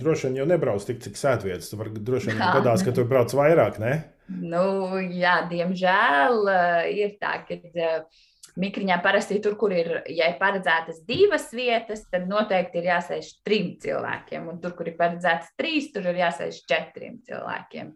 droši 0.00 0.26
vien 0.26 0.38
jau 0.40 0.46
nebrauc 0.50 0.82
tik, 0.82 0.98
cik 1.04 1.18
sēdvietas. 1.18 1.70
Tur 1.70 1.92
droši 1.94 2.32
vien 2.32 2.40
gadās, 2.42 2.82
ka 2.82 2.94
tur 2.94 3.06
brauc 3.06 3.30
vairāk, 3.38 3.78
ne? 3.78 3.92
Nu, 4.30 4.98
jā, 5.10 5.40
diemžēl 5.50 6.44
uh, 6.44 6.84
ir 6.92 7.16
tā, 7.20 7.40
ka 7.48 7.56
uh, 7.58 8.20
mikriņā 8.60 9.00
parasti 9.02 9.40
tur, 9.42 9.56
kur 9.58 9.74
ir, 9.74 9.90
ja 10.10 10.30
ir 10.30 10.38
paredzētas 10.40 11.02
divas 11.08 11.48
vietas, 11.56 12.04
tad 12.12 12.28
noteikti 12.30 12.80
ir 12.80 12.90
jāsēž 12.92 13.32
trim 13.46 13.72
cilvēkiem. 13.82 14.46
Un 14.52 14.60
tur, 14.62 14.76
kur 14.78 14.90
ir 14.90 14.98
paredzētas 15.00 15.54
trīs, 15.58 15.90
tur 15.94 16.06
ir 16.12 16.22
jāsēž 16.22 16.62
četriem 16.70 17.18
cilvēkiem. 17.26 17.92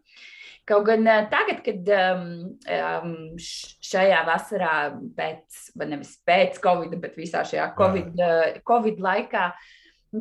Kaut 0.67 0.87
gan 0.88 1.07
uh, 1.07 1.25
tagad, 1.31 1.61
kad 1.62 1.95
um, 1.95 3.09
šajā 3.38 4.23
vasarā, 4.26 4.76
pēc, 5.17 5.64
nevis 5.85 6.17
pēc 6.26 6.59
Covid, 6.64 6.97
bet 7.03 7.19
visā 7.21 7.45
šajā 7.47 7.71
Covid, 7.79 8.25
COVID 8.67 9.03
laikā, 9.05 9.50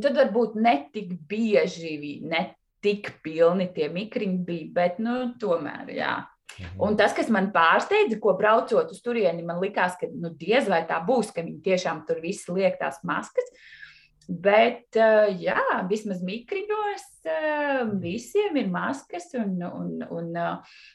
tad 0.04 0.20
varbūt 0.20 0.60
netik 0.60 1.16
bieži, 1.30 2.20
net 2.28 2.58
tik 2.84 3.14
pilni 3.26 3.70
tie 3.76 3.90
mikriņi 3.94 4.40
bija, 4.48 4.70
bet 4.76 5.02
nu, 5.04 5.18
tomēr, 5.42 5.92
jā. 5.96 6.16
Mhm. 6.54 6.82
Un 6.86 6.98
tas, 7.00 7.14
kas 7.18 7.32
man 7.34 7.50
pārsteidza, 7.54 8.20
ko 8.22 8.36
braucot 8.38 8.92
uz 8.94 9.00
turieni, 9.04 9.46
man 9.46 9.62
likās, 9.64 9.98
ka 10.00 10.10
nu, 10.12 10.34
diez 10.38 10.70
vai 10.70 10.84
tā 10.90 11.00
būs, 11.06 11.32
ka 11.34 11.46
viņi 11.46 11.64
tiešām 11.66 12.04
tur 12.08 12.22
visi 12.24 12.54
liek 12.54 12.78
tās 12.82 13.02
maskas. 13.08 13.50
Bet, 14.24 14.96
jā, 14.96 15.60
vismaz 15.90 16.22
mikriņos 16.24 17.10
visiem 18.00 18.56
ir 18.62 18.70
maskas, 18.72 19.26
un, 19.36 19.58
un, 19.68 19.90
un, 20.16 20.30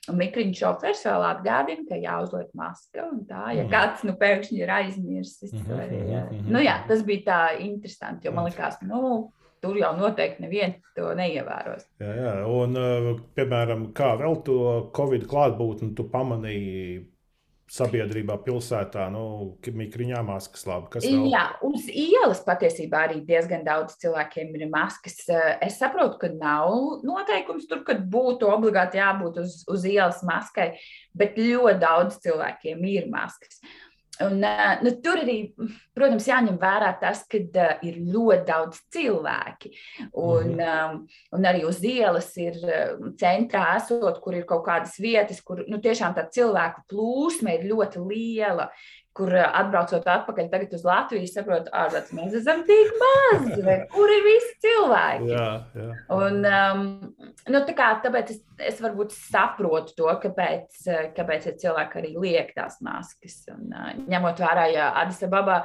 un 0.08 0.16
mikriņu 0.16 0.56
šofērs 0.56 1.04
vēl 1.10 1.26
atgādina, 1.34 1.84
ka 1.90 1.98
jāuzliek 2.00 2.48
maska. 2.56 3.04
Tā, 3.28 3.42
ja 3.52 3.66
mhm. 3.66 3.72
kāds 3.74 4.06
nu, 4.08 4.16
pēkšņi 4.20 4.62
ir 4.62 4.72
aizmirsis, 4.78 5.52
vai, 5.68 5.90
mhm, 5.90 6.48
nu, 6.48 6.62
jā, 6.64 6.78
tas 6.88 7.04
bija 7.04 7.26
tā 7.28 7.42
interesanti, 7.66 8.30
jo 8.30 8.36
man 8.36 8.48
likās, 8.48 8.80
nu, 8.86 9.28
tur 9.62 9.78
jau 9.80 9.92
noteikti 9.98 10.44
neviens 10.44 10.78
to 10.96 11.12
neievēros. 11.18 11.86
Jā, 12.02 12.14
jā. 12.22 12.32
Un, 12.48 12.78
piemēram, 13.38 13.90
kā 13.96 14.14
vēl 14.20 14.40
to 14.46 14.58
Covid 14.96 15.28
klātbūtni 15.30 15.94
tu 15.98 16.08
pamanīji 16.12 17.06
sabiedrībā, 17.68 18.38
pilsētā, 18.46 19.08
nu, 19.12 19.22
mikriņā 19.60 20.22
maskas 20.26 20.64
labi. 20.68 20.88
Kas 20.94 21.04
vēl? 21.04 21.26
Jā, 21.32 21.44
uz 21.66 21.84
ielas 21.92 22.40
patiesībā 22.46 23.04
arī 23.08 23.20
diezgan 23.28 23.64
daudz 23.66 23.98
cilvēkiem 24.02 24.54
ir 24.56 24.66
maskas. 24.72 25.20
Es 25.64 25.76
saprotu, 25.80 26.16
ka 26.22 26.32
nav 26.32 27.02
noteikums 27.06 27.68
tur, 27.68 27.84
ka 27.86 27.98
būtu 28.00 28.48
obligāti 28.48 29.00
jābūt 29.02 29.42
uz, 29.44 29.60
uz 29.68 29.84
ielas 29.88 30.22
maskai, 30.26 30.70
bet 31.18 31.36
ļoti 31.40 31.76
daudz 31.82 32.18
cilvēkiem 32.24 32.88
ir 32.88 33.12
maskas. 33.12 33.60
Un, 34.24 34.42
nu, 34.82 34.92
tur 35.02 35.20
arī, 35.22 35.36
protams, 35.94 36.26
jāņem 36.26 36.56
vērā 36.58 36.90
tas, 37.00 37.24
ka 37.30 37.38
uh, 37.38 37.74
ir 37.86 38.00
ļoti 38.02 38.46
daudz 38.48 38.80
cilvēki. 38.94 39.74
Un, 40.12 40.56
mm 40.58 40.66
um, 40.68 41.02
un 41.36 41.46
arī 41.48 41.64
uz 41.68 41.78
ielas 41.86 42.30
ir 42.40 42.56
centrā 43.20 43.64
esot, 43.76 44.20
kur 44.24 44.36
ir 44.36 44.46
kaut 44.48 44.64
kādas 44.66 44.96
vietas, 45.00 45.40
kur 45.44 45.62
nu, 45.68 45.80
tiešām 45.82 46.16
tā 46.16 46.26
cilvēku 46.34 46.84
plūsma 46.90 47.54
ir 47.56 47.68
ļoti 47.70 48.02
liela 48.04 48.68
kur 49.18 49.34
atbraucot 49.34 50.06
atpakaļ 50.14 50.48
tagad 50.52 50.74
uz 50.78 50.84
Latviju, 50.86 51.28
saprotu, 51.30 51.72
ārpus 51.74 52.14
mēs 52.16 52.36
esam 52.40 52.62
tik 52.68 52.94
mazi, 53.02 53.58
kur 53.92 54.12
ir 54.14 54.24
visi 54.26 54.54
cilvēki. 54.64 55.30
Jā, 55.32 55.48
jā. 55.74 55.90
Un, 56.14 56.40
um, 56.46 56.86
nu, 57.50 57.62
tā 57.66 57.74
kā, 57.78 57.90
tāpēc 58.04 58.32
es, 58.36 58.40
es 58.70 58.80
varbūt 58.84 59.14
saprotu 59.16 59.96
to, 59.98 60.08
kāpēc, 60.22 60.80
kāpēc 61.18 61.50
cilvēki 61.62 62.02
arī 62.02 62.14
liek 62.16 62.54
tās 62.56 62.78
maskas. 62.84 63.40
Un, 63.54 63.72
uh, 63.74 63.92
ņemot 64.08 64.42
vērā, 64.44 64.68
ja 64.74 64.90
Adisa 65.02 65.30
Babā 65.32 65.64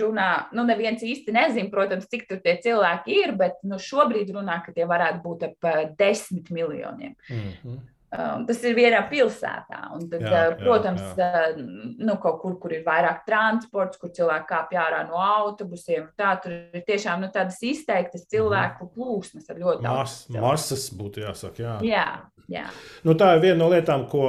runā, 0.00 0.28
nu, 0.56 0.64
neviens 0.68 1.02
īsti 1.04 1.34
nezina, 1.34 1.70
protams, 1.72 2.08
cik 2.10 2.28
tur 2.30 2.40
tie 2.44 2.56
cilvēki 2.64 3.18
ir, 3.20 3.34
bet 3.38 3.60
nu, 3.68 3.78
šobrīd 3.82 4.32
runā, 4.32 4.62
ka 4.64 4.74
tie 4.76 4.86
varētu 4.88 5.20
būt 5.24 5.48
ap 5.50 5.72
desmit 5.98 6.50
miljoniem. 6.54 7.16
Mm 7.28 7.50
-hmm. 7.62 7.80
Um, 8.12 8.42
tas 8.44 8.58
ir 8.68 8.74
vienā 8.76 8.98
pilsētā. 9.08 9.78
Un 9.96 10.02
tad, 10.12 10.20
jā, 10.26 10.40
uh, 10.50 10.56
protams, 10.60 11.00
jā, 11.16 11.28
jā. 11.32 11.44
Uh, 11.56 11.92
nu, 12.04 12.18
kaut 12.20 12.42
kur, 12.42 12.58
kur 12.60 12.74
ir 12.76 12.82
vairāk 12.84 13.22
transports, 13.24 13.96
kur 14.00 14.10
cilvēki 14.12 14.50
kāpj 14.50 14.76
ārā 14.82 14.98
no 15.06 15.16
autobusiem, 15.16 16.10
tā 16.18 16.34
tur 16.42 16.52
ir 16.52 16.82
tiešām 16.84 17.22
nu, 17.24 17.30
tādas 17.32 17.56
izteiktas 17.64 18.26
cilvēku 18.28 18.90
plūsmas 18.92 19.48
ar 19.48 19.62
ļoti 19.62 19.84
daudz. 19.86 20.16
Mas, 20.28 20.42
masas 20.44 20.84
būtu 20.98 21.22
jāsaka. 21.22 21.62
Jā. 21.64 21.76
Jā, 21.88 22.04
jā. 22.52 22.64
Nu, 23.06 23.14
tā 23.16 23.30
ir 23.38 23.40
viena 23.46 23.62
no 23.62 23.70
lietām, 23.72 24.04
ko, 24.12 24.26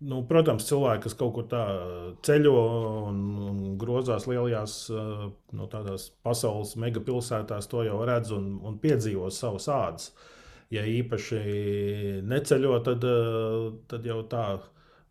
nu, 0.00 0.22
protams, 0.30 0.64
cilvēki, 0.70 1.04
kas 1.04 1.18
kaut 1.20 1.34
kur 1.36 1.48
tā 1.50 1.66
ceļo 2.24 2.62
un, 3.10 3.18
un 3.50 3.58
grozās 3.82 4.24
lielajās 4.30 4.78
uh, 4.94 5.26
nu, 5.52 5.68
pasaules 6.24 6.72
megapilsētās, 6.80 7.68
to 7.68 7.84
jau 7.84 8.00
redz 8.08 8.32
un, 8.38 8.54
un 8.64 8.80
piedzīvo 8.80 9.28
savas 9.28 9.68
ādas 9.68 10.08
ja 10.74 10.86
īpaši 10.86 11.42
neceļo, 12.26 12.78
tad, 12.86 13.04
eh, 13.04 13.68
tad 13.90 14.06
jau 14.06 14.22
tā 14.30 14.46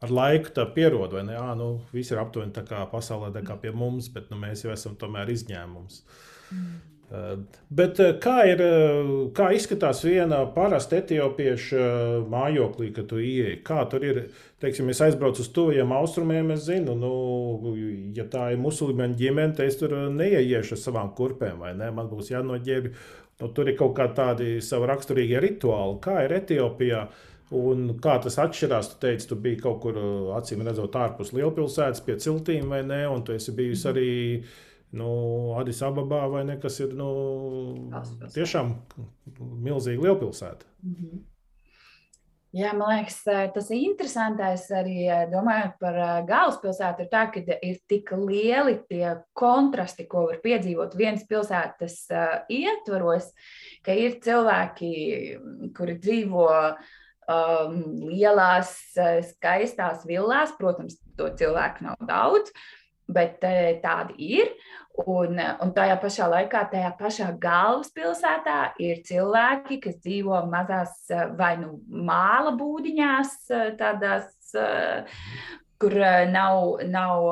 ar 0.06 0.12
laiku 0.12 0.52
tā 0.56 0.66
pierod, 0.74 1.14
vai 1.16 1.24
ne? 1.24 1.38
À, 1.40 1.54
nu, 1.58 1.80
viss 1.96 2.12
ir 2.12 2.22
aptuveni 2.22 2.54
tā 2.56 2.66
kā 2.68 2.84
pasaulē, 2.92 3.32
tā 3.34 3.46
kā 3.46 3.56
pie 3.60 3.72
mums, 3.72 4.10
bet 4.12 4.30
nu, 4.30 4.40
mēs 4.42 4.66
jau 4.66 4.74
esam 4.74 4.98
tomēr 5.00 5.32
izņēmums. 5.32 6.04
Mm. 6.52 6.76
Bet 7.70 8.00
eh, 8.02 8.16
kā, 8.20 8.40
ir, 8.50 8.62
kā 9.38 9.52
izskatās 9.56 10.02
viena 10.04 10.42
parasta 10.52 10.98
etiopieša 10.98 11.86
mājoklī, 12.28 12.90
kad 12.96 13.08
tu 13.12 13.22
ieej? 13.22 13.60
Kā 13.64 13.86
tur 13.90 14.04
ir? 14.04 14.22
Teiksim, 14.60 14.90
es 14.90 15.02
aizbraucu 15.04 15.44
uz 15.44 15.50
tuviem 15.54 15.92
austrumiem, 15.94 16.50
es 16.56 16.64
zinu, 16.66 16.96
nu, 16.98 17.76
ja 18.16 18.26
tā 18.32 18.48
ir 18.54 18.62
musulmaņu 18.64 19.20
ģimene, 19.20 19.54
tad 19.54 19.70
es 19.70 19.78
tur 19.78 19.94
neieiešu 20.16 20.74
ar 20.74 20.82
savām 20.82 21.12
kurpēm, 21.16 21.60
vai 21.62 21.76
ne? 21.78 21.92
Man 21.94 22.10
būs 22.10 22.32
jānoģērbj 22.34 22.96
Nu, 23.42 23.50
tur 23.52 23.68
ir 23.68 23.76
kaut 23.80 23.98
kādi 23.98 24.60
savi 24.64 24.88
raksturīgie 24.88 25.42
rituāli, 25.44 25.98
kā 26.04 26.22
ir 26.24 26.36
Etiopijā. 26.38 27.06
Un 27.56 27.92
kā 28.02 28.16
tas 28.24 28.40
atšķirās? 28.42 28.94
Tu 28.94 29.02
teici, 29.04 29.28
tu 29.30 29.38
biji 29.38 29.60
kaut 29.62 29.82
kur, 29.84 30.00
acīm 30.38 30.64
redzot, 30.66 30.96
ārpus 30.98 31.34
lielpilsētas, 31.36 32.02
pie 32.08 32.16
ciltīm, 32.24 32.72
vai 32.74 32.82
ne? 32.88 33.04
Un 33.12 33.22
tu 33.28 33.36
esi 33.36 33.54
bijusi 33.56 33.90
arī 33.92 34.10
nu, 34.98 35.10
Adis 35.60 35.84
Ababā, 35.86 36.24
vai 36.32 36.42
ne? 36.48 36.58
Kas 36.64 36.80
ir 36.82 36.96
nu, 36.98 37.10
tiešām 38.34 38.74
milzīga 39.68 40.08
lielpilsēta. 40.08 40.72
Mm 40.82 40.96
-hmm. 40.96 41.24
Jā, 42.56 42.70
man 42.72 42.94
liekas, 42.94 43.18
tas 43.52 43.66
ir 43.74 43.82
interesantais 43.84 44.70
arī 44.72 45.10
domājot 45.28 45.74
par 45.82 45.98
galvaspilsētu, 46.30 47.04
ir 47.04 47.10
tā, 47.12 47.26
ka 47.34 47.42
ir 47.68 47.82
tik 47.92 48.14
lieli 48.16 48.78
tie 48.88 49.10
kontrasti, 49.36 50.06
ko 50.08 50.30
var 50.30 50.40
piedzīvot 50.44 50.96
vienas 50.96 51.26
pilsētas 51.28 51.98
ietvaros, 52.56 53.28
ka 53.84 53.98
ir 54.00 54.16
cilvēki, 54.24 54.94
kuri 55.76 55.98
dzīvo 56.00 56.48
um, 56.56 57.76
lielās, 58.08 58.72
skaistās 59.34 60.08
villās, 60.08 60.56
protams, 60.56 60.96
to 61.20 61.28
cilvēku 61.36 61.90
nav 61.90 62.00
daudz, 62.08 62.56
bet 63.08 63.40
tādi 63.84 64.32
ir. 64.40 64.52
Un, 65.06 65.36
un 65.36 65.74
tajā 65.76 65.98
pašā 66.00 66.28
laikā, 66.32 66.62
tajā 66.72 66.94
pašā 66.96 67.28
galvaspilsētā 67.42 68.60
ir 68.80 69.02
cilvēki, 69.04 69.82
kas 69.84 69.98
dzīvo 70.00 70.40
mazās 70.48 70.94
vai 71.36 71.58
nu 71.60 71.74
māla 71.92 72.54
būdiņās, 72.56 73.34
tādās, 73.82 74.30
kur 75.84 75.98
nav, 76.32 76.62
nav, 76.88 77.28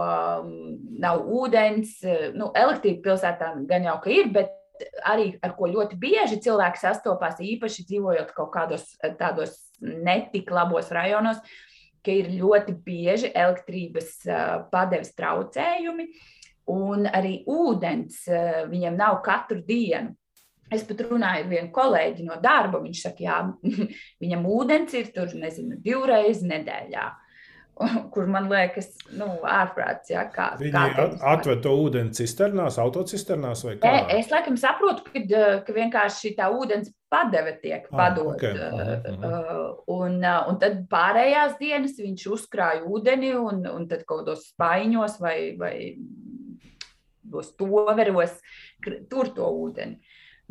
nav 1.05 1.23
ūdens. 1.39 2.01
Nu, 2.35 2.51
elektrība 2.51 3.07
pilsētā 3.07 3.53
gan 3.69 3.87
jau 3.87 3.95
ka 4.03 4.11
ir, 4.11 4.33
bet 4.35 4.51
arī 5.07 5.29
ar 5.39 5.55
ko 5.55 5.71
ļoti 5.71 5.97
bieži 6.01 6.41
cilvēki 6.43 6.81
sastopās, 6.81 7.39
īpaši 7.39 7.85
dzīvojot 7.87 8.33
kaut 8.35 8.51
kādos 8.55 8.89
tādos 9.19 9.55
netik 9.79 10.51
labos 10.51 10.91
rajonos, 10.91 11.39
ka 12.03 12.13
ir 12.13 12.31
ļoti 12.35 12.75
bieži 12.85 13.31
elektrības 13.33 14.15
padeves 14.71 15.13
traucējumi. 15.17 16.09
Un 16.71 17.07
arī 17.11 17.41
ūdens 17.49 18.23
eh, 18.31 18.63
viņiem 18.71 18.95
nav 18.99 19.19
katru 19.25 19.59
dienu. 19.67 20.13
Es 20.73 20.85
pat 20.87 21.03
runāju 21.05 21.43
ar 21.43 21.49
vienu 21.51 21.69
kolēģi 21.75 22.23
no 22.25 22.37
darba. 22.41 22.79
Viņš 22.81 23.01
saka, 23.03 23.25
jā, 23.25 23.39
viņam 24.23 24.47
ūdens 24.47 24.95
ir 24.95 25.11
tur, 25.15 25.33
nezinu, 25.37 25.77
divreiz 25.83 26.41
nedēļā. 26.47 27.09
Kur 28.13 28.27
man 28.29 28.47
liekas, 28.51 28.91
nu, 29.17 29.27
ārprāts, 29.49 30.11
jā, 30.13 30.23
kā. 30.33 30.51
Viņi 30.59 30.73
kā 30.93 31.05
atved 31.33 31.63
to 31.65 31.73
ūdeni 31.85 32.13
cisternās, 32.15 32.77
autocisternās 32.81 33.63
vai 33.65 33.75
kā? 33.81 33.93
E, 33.93 34.19
es 34.19 34.29
laikam 34.33 34.57
saprotu, 34.59 35.05
ka, 35.07 35.23
eh, 35.23 35.55
ka 35.65 35.75
vienkārši 35.75 36.35
tā 36.37 36.51
ūdens 36.53 36.91
padeve 37.13 37.55
tiek 37.61 37.87
ah, 37.89 37.97
padota. 37.97 38.35
Okay. 38.37 38.53
Uh, 38.53 39.17
uh, 39.17 39.65
un, 39.95 40.19
uh, 40.21 40.43
un 40.49 40.59
tad 40.61 40.83
pārējās 40.91 41.57
dienas 41.61 41.97
viņš 42.01 42.27
uzkrāja 42.37 42.85
ūdeni 42.85 43.33
un, 43.37 43.65
un 43.69 43.89
tad 43.89 44.05
kaut 44.05 44.23
kādos 44.23 44.47
spaiņos 44.53 45.19
vai, 45.21 45.37
vai 45.57 45.75
tos 47.33 47.53
toveros, 47.57 48.37
tur 49.09 49.33
to 49.33 49.49
ūdeni. 49.65 49.97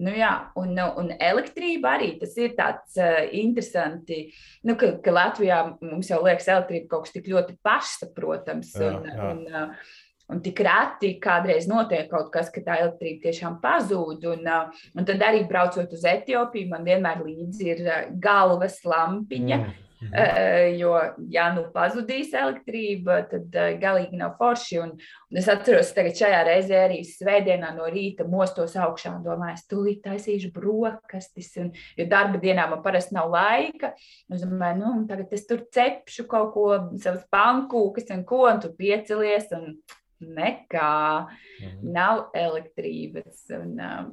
Nu, 0.01 0.13
jā, 0.17 0.31
un, 0.59 0.73
un 0.99 1.11
elektrība 1.21 1.97
arī 1.99 2.15
tas 2.21 2.33
ir 2.41 2.55
tāds 2.57 2.97
uh, 2.97 3.19
interesanti, 3.37 4.25
nu, 4.67 4.77
ka, 4.81 4.95
ka 5.05 5.13
Latvijā 5.13 5.59
mums 5.85 6.09
jau 6.09 6.23
liekas, 6.25 6.49
elektrība 6.49 6.89
kaut 6.95 7.05
kas 7.07 7.17
tik 7.19 7.29
ļoti 7.33 7.59
pašsaprotams. 7.65 8.73
Jā, 8.81 8.89
un, 8.89 9.13
jā. 9.13 9.29
Un, 9.35 9.45
uh, 9.51 9.93
Un 10.33 10.39
tik 10.41 10.63
reti 10.65 11.09
kādreiz 11.21 11.67
notiek 11.69 12.07
kaut 12.09 12.31
kas, 12.33 12.47
ka 12.49 12.63
tā 12.65 12.79
elektrība 12.81 13.27
tiešām 13.27 13.59
pazūd. 13.61 14.23
Un, 14.33 14.47
uh, 14.49 14.85
un 14.97 15.05
tad 15.05 15.21
arī 15.27 15.43
braucot 15.51 15.93
uz 15.93 16.07
Etiopiju, 16.09 16.71
man 16.71 16.87
vienmēr 16.87 17.21
līdzi 17.27 17.67
ir 17.69 17.83
galvas 18.23 18.79
lampiņa. 18.87 19.59
Mm. 19.59 19.92
Mhm. 20.03 20.15
Uh, 20.19 20.79
jo, 20.81 20.93
ja 21.31 21.47
nu 21.55 21.63
pazudīs 21.75 22.33
elektrība, 22.35 23.21
tad 23.31 23.55
uh, 23.55 23.69
galīgi 23.79 24.19
nav 24.19 24.35
forši. 24.41 24.81
Un, 24.83 24.95
un 25.31 25.39
es 25.39 25.47
atceros, 25.53 25.93
ka 25.95 26.05
šajā 26.09 26.41
reizē 26.49 26.81
arī 26.89 26.99
svētdienā 27.07 27.71
no 27.77 27.87
rīta 27.93 28.27
mostos 28.29 28.75
augšā 28.75 29.15
un 29.15 29.23
domāju, 29.27 29.61
es 29.61 29.69
tūlīt 29.71 30.03
taisīšu 30.07 30.51
brokastis. 30.57 31.53
Un, 31.63 31.71
jo 31.99 32.09
darba 32.11 32.41
dienā 32.43 32.67
man 32.71 32.83
parasti 32.83 33.15
nav 33.15 33.31
laika. 33.33 33.93
Es 34.33 34.43
domāju, 34.43 34.81
nu, 34.83 34.93
tagad 35.11 35.35
es 35.39 35.47
tur 35.47 35.63
cepšu 35.73 36.27
kaut 36.31 36.53
ko, 36.57 36.69
savas 37.03 37.23
pankūkas 37.33 38.11
un 38.17 38.27
ko, 38.27 38.47
un 38.51 38.63
tur 38.65 38.75
piecelies. 38.79 39.51
Un, 39.59 39.77
Nekā, 40.23 41.27
mhm. 41.59 41.89
nav 41.97 42.29
elektrības. 42.39 43.41
Un, 43.57 43.73
uh, 43.83 44.05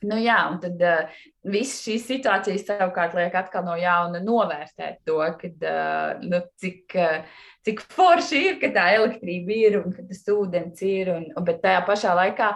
Nu, 0.00 0.16
jā, 0.16 0.38
un 0.48 0.56
tad 0.62 0.80
uh, 0.80 1.22
viss 1.52 1.82
šīs 1.84 2.06
situācijas 2.08 2.64
savukārt 2.68 3.16
liek 3.18 3.34
atkal 3.36 3.66
no 3.66 3.74
jauna 3.76 4.22
novērtēt 4.24 5.02
to, 5.08 5.18
kad, 5.40 5.66
uh, 5.66 6.22
nu, 6.24 6.40
cik, 6.62 6.96
uh, 6.96 7.42
cik 7.66 7.82
forši 7.92 8.44
ir, 8.46 8.60
ka 8.62 8.72
tā 8.72 8.86
elektrība 8.96 9.58
ir 9.58 9.80
un 9.82 9.92
ka 9.92 10.06
tas 10.08 10.22
ūdens 10.32 10.80
ir. 10.88 11.12
Un, 11.18 11.26
bet 11.44 11.60
tajā 11.64 11.82
pašā 11.88 12.14
laikā 12.16 12.54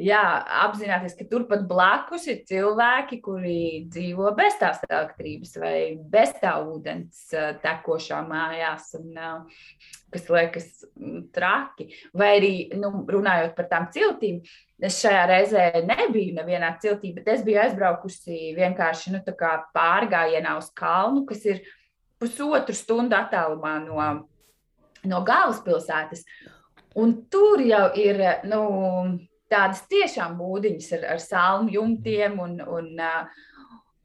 jā, 0.00 0.22
apzināties, 0.64 1.14
ka 1.18 1.26
turpat 1.30 1.64
blakus 1.70 2.26
ir 2.30 2.42
cilvēki, 2.48 3.20
kuri 3.24 3.58
dzīvo 3.90 4.32
bez 4.38 4.58
tās 4.60 4.82
elektrības 4.88 5.56
vai 5.62 5.78
bez 6.10 6.34
tā 6.40 6.56
ūdens 6.62 7.26
tekošā 7.62 8.20
mājās, 8.26 8.92
un, 8.98 9.18
kas 10.14 10.30
liekas 10.30 10.68
mm, 10.94 11.26
traki. 11.34 11.90
Vai 12.14 12.36
arī 12.38 12.54
nu, 12.78 12.90
runājot 13.10 13.54
par 13.58 13.70
tām 13.70 13.90
ciltīm, 13.94 14.42
es 14.84 14.98
šajā 15.02 15.22
reizē 15.30 15.64
nebiju 15.86 16.34
nevienā 16.36 16.74
ciltī, 16.82 17.14
bet 17.16 17.28
es 17.32 17.44
biju 17.46 17.62
aizbraukusi 17.64 18.52
vienkārši 18.58 19.14
nu, 19.14 19.22
pārgājienā 19.76 20.56
uz 20.60 20.70
kalnu, 20.76 21.24
kas 21.28 21.44
ir 21.48 21.62
pusotru 22.20 22.76
stundu 22.76 23.16
attālumā 23.18 23.78
no, 23.84 24.08
no 25.08 25.22
galvaspilsētas. 25.26 26.24
Un 27.00 27.16
tur 27.30 27.62
jau 27.64 27.88
ir 27.98 28.20
nu, 28.46 28.60
tādas 29.50 29.82
tiešām 29.90 30.36
būdiņas 30.38 30.92
ar, 30.98 31.08
ar 31.16 31.22
salmu 31.22 31.74
jumtiem 31.74 32.36
un, 32.44 32.60
un, 32.62 32.92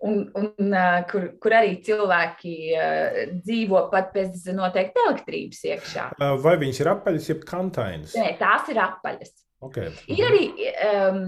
un, 0.09 0.23
un 0.41 0.79
kur, 1.11 1.27
kur 1.43 1.57
arī 1.59 1.75
cilvēki 1.85 2.55
dzīvo 3.35 3.83
pat 3.93 4.09
bez 4.15 4.47
noteikti 4.55 5.05
elektrības 5.05 5.61
iekšā. 5.73 6.07
Vai 6.41 6.55
viņas 6.63 6.81
ir 6.81 6.91
apaļas, 6.95 7.29
jeb 7.35 7.45
kantainas? 7.49 8.17
Nē, 8.17 8.33
tās 8.41 8.73
ir 8.73 8.81
apaļas. 8.87 9.37
Okay. 9.59 9.89
Ir 10.07 10.23
arī 10.23 10.43
um, 10.87 11.23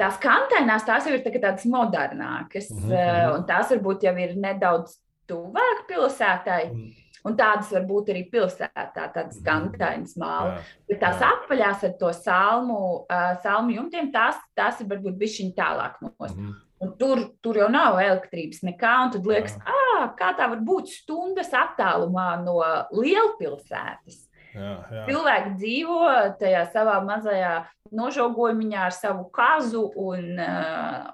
tās 0.00 0.18
kantainās, 0.20 0.84
tās 0.84 1.06
jau 1.08 1.14
ir 1.16 1.22
tā, 1.24 1.32
tādas 1.32 1.64
modernākas, 1.64 2.68
mm 2.74 2.90
-hmm. 2.90 3.36
un 3.36 3.46
tās 3.48 3.70
varbūt 3.72 4.04
jau 4.04 4.16
ir 4.20 4.36
nedaudz 4.36 4.98
tuvāk 5.30 5.86
pilsētai. 5.88 6.64
Mm. 6.72 6.90
Un 7.20 7.34
tādas 7.36 7.68
var 7.72 7.82
būt 7.84 8.08
arī 8.14 8.22
pilsētā, 8.32 8.86
tādas 8.96 9.36
mhm. 9.36 9.44
gantainas 9.44 10.14
māla. 10.16 10.62
Bet 10.88 11.02
tās 11.02 11.20
apaļās 11.20 11.84
ar 11.84 11.92
to 12.00 12.12
salmu, 12.16 12.78
uh, 13.04 13.34
salmu 13.42 13.74
jumtiem, 13.74 14.08
tās, 14.12 14.38
tās 14.56 14.80
ir 14.80 14.88
varbūt 14.88 15.18
bišķiņ 15.20 15.50
tālāk 15.58 16.00
no 16.00 16.14
mums. 16.16 16.32
Mm. 16.32 16.54
Un 16.80 16.94
tur, 16.96 17.20
tur 17.44 17.58
jau 17.60 17.68
nav 17.68 17.98
elektrības 18.00 18.62
nekā, 18.64 18.94
un 19.04 19.10
tad 19.12 19.26
liekas, 19.28 19.58
ah, 19.68 20.06
kā 20.16 20.30
tā 20.38 20.48
var 20.48 20.62
būt 20.64 20.88
stundas 20.88 21.52
attālumā 21.52 22.30
no 22.40 22.56
lielpilsētas. 22.96 24.29
Jā, 24.54 24.72
jā. 24.90 25.02
Cilvēki 25.08 25.56
dzīvo 25.60 25.98
tajā 26.40 26.64
savā 26.74 26.96
mazajā 27.06 27.54
nožogojumā 27.94 28.86
ar 28.88 28.94
savu 28.94 29.28
kazu 29.34 29.84
un, 29.98 30.32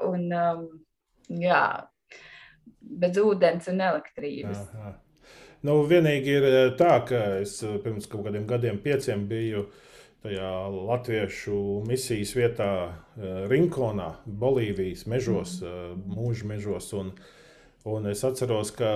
un 0.09 0.29
um, 0.33 0.63
jā, 1.29 1.65
bez 2.81 3.19
ūdens 3.21 3.69
un 3.73 3.83
elektrības. 3.91 4.63
Jā, 4.63 4.87
jā. 4.87 4.95
Nu, 5.67 5.81
vienīgi 5.89 6.37
ir 6.39 6.47
eh, 6.47 6.69
tā, 6.79 7.01
ka 7.09 7.23
es 7.41 7.59
eh, 7.65 7.79
pirms 7.83 8.07
kaut 8.11 8.27
kādiem 8.27 8.47
gadiem, 8.49 8.79
pieciem, 8.83 9.25
biju 9.31 9.67
tajā 10.23 10.51
latviešu 10.71 11.83
misijas 11.87 12.35
vietā 12.37 12.71
eh, 12.87 13.47
Rinkonā, 13.51 14.11
Bolīvijas 14.27 15.07
mežos, 15.11 15.59
mm. 15.65 16.05
mūža 16.13 16.51
mežos. 16.53 16.93
Un, 16.99 17.15
un 17.87 18.07
es 18.11 18.23
atceros, 18.27 18.73
ka 18.75 18.91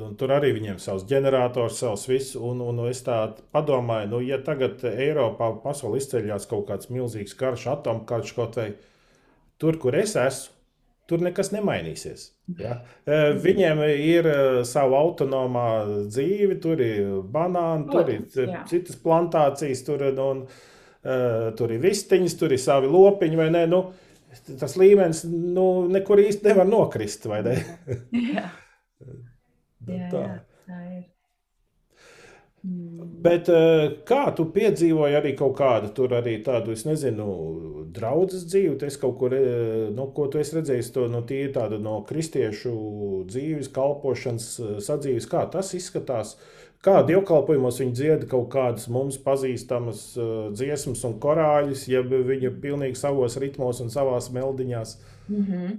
nu, 0.00 0.10
tur 0.18 0.32
arī 0.32 0.54
viņiem 0.56 0.78
savs 0.80 1.06
ģenerators, 1.10 1.80
savs 1.82 2.06
viss. 2.08 2.36
Un, 2.36 2.62
un 2.64 2.84
es 2.88 3.04
tā 3.06 3.20
padomāju, 3.54 4.12
nu, 4.14 4.22
ja 4.24 4.40
tagad 4.44 4.84
Eiropā 4.88 5.52
pasaulē 5.64 6.00
izceļas 6.00 6.48
kaut 6.50 6.68
kāds 6.70 6.92
milzīgs 6.92 7.36
karš, 7.38 7.68
atomkarš 7.76 8.36
kaut 8.38 8.60
vai 8.60 8.70
tur, 9.60 9.76
kur 9.82 9.98
es 9.98 10.16
esmu 10.16 10.58
tur 11.08 11.22
nekas 11.24 11.52
nemainīsies. 11.54 12.26
Ja? 12.60 12.80
Viņiem 13.40 13.80
ir 13.88 14.28
sava 14.68 15.00
autonomā 15.00 15.68
dzīve, 16.08 16.58
tur 16.62 16.82
ir 16.84 17.14
banāni, 17.32 17.88
tur 17.92 18.10
ir 18.12 18.26
jā. 18.52 18.64
citas 18.68 18.98
plantācijas, 19.00 19.84
tur, 19.86 20.04
un, 20.24 20.44
tur 21.56 21.72
ir 21.72 21.80
vistiņas, 21.84 22.36
tur 22.40 22.52
ir 22.52 22.60
savi 22.62 22.92
lopiņi 22.92 23.40
vai 23.40 23.48
ne. 23.54 23.64
Nu, 23.72 23.82
tas 24.60 24.76
līmenis 24.80 25.24
nu, 25.28 25.68
nekur 25.92 26.22
īsti 26.22 26.50
nevar 26.50 26.68
nokrist. 26.68 27.28
Ne? 27.28 27.58
jā. 28.12 28.48
jā, 29.92 30.10
tā. 30.12 30.24
jā, 30.24 30.40
tā 30.68 30.82
ir. 30.96 31.06
Mm. 32.66 33.20
Bet 33.22 33.48
eh, 33.54 33.84
kā 34.06 34.24
tu 34.36 34.48
piedzīvoji 34.54 35.16
arī 35.18 35.32
kaut 35.38 35.54
kādu 35.60 35.92
tur 35.94 36.12
arī 36.18 36.36
tādu, 36.44 36.74
es 36.74 36.82
nezinu, 36.88 37.26
draudzes 37.94 38.44
dzīvi? 38.50 38.74
Es 38.86 38.98
kaut 39.00 39.16
kur, 39.20 39.34
no 39.94 40.08
ko 40.14 40.26
tu 40.30 40.40
esi 40.42 40.58
redzējis, 40.58 40.90
to 40.94 41.06
no 41.12 41.22
tīri 41.26 41.52
tādu 41.54 41.78
no 41.82 42.00
kristiešu 42.08 42.74
dzīves, 43.30 43.70
kalpošanas 43.74 44.48
eh, 44.58 44.72
sadzīves, 44.84 45.30
kā 45.30 45.46
tas 45.52 45.70
izskatās? 45.78 46.36
Kā 46.84 47.00
dievkalpojumos 47.02 47.80
viņi 47.82 47.94
dzied 47.98 48.24
kaut 48.30 48.48
kādas 48.52 48.86
mums 48.92 49.18
pazīstamas 49.18 50.02
uh, 50.16 50.48
dziesmas 50.54 51.02
un 51.08 51.16
korāļus, 51.18 51.88
ja 51.90 52.04
viņi 52.06 52.50
ir 52.50 52.58
pilnīgi 52.62 53.00
savos 53.00 53.36
ritmos 53.42 53.82
un 53.82 53.90
savās 53.90 54.30
meldiņās? 54.34 54.94
Mm 55.28 55.44
-hmm. 55.44 55.72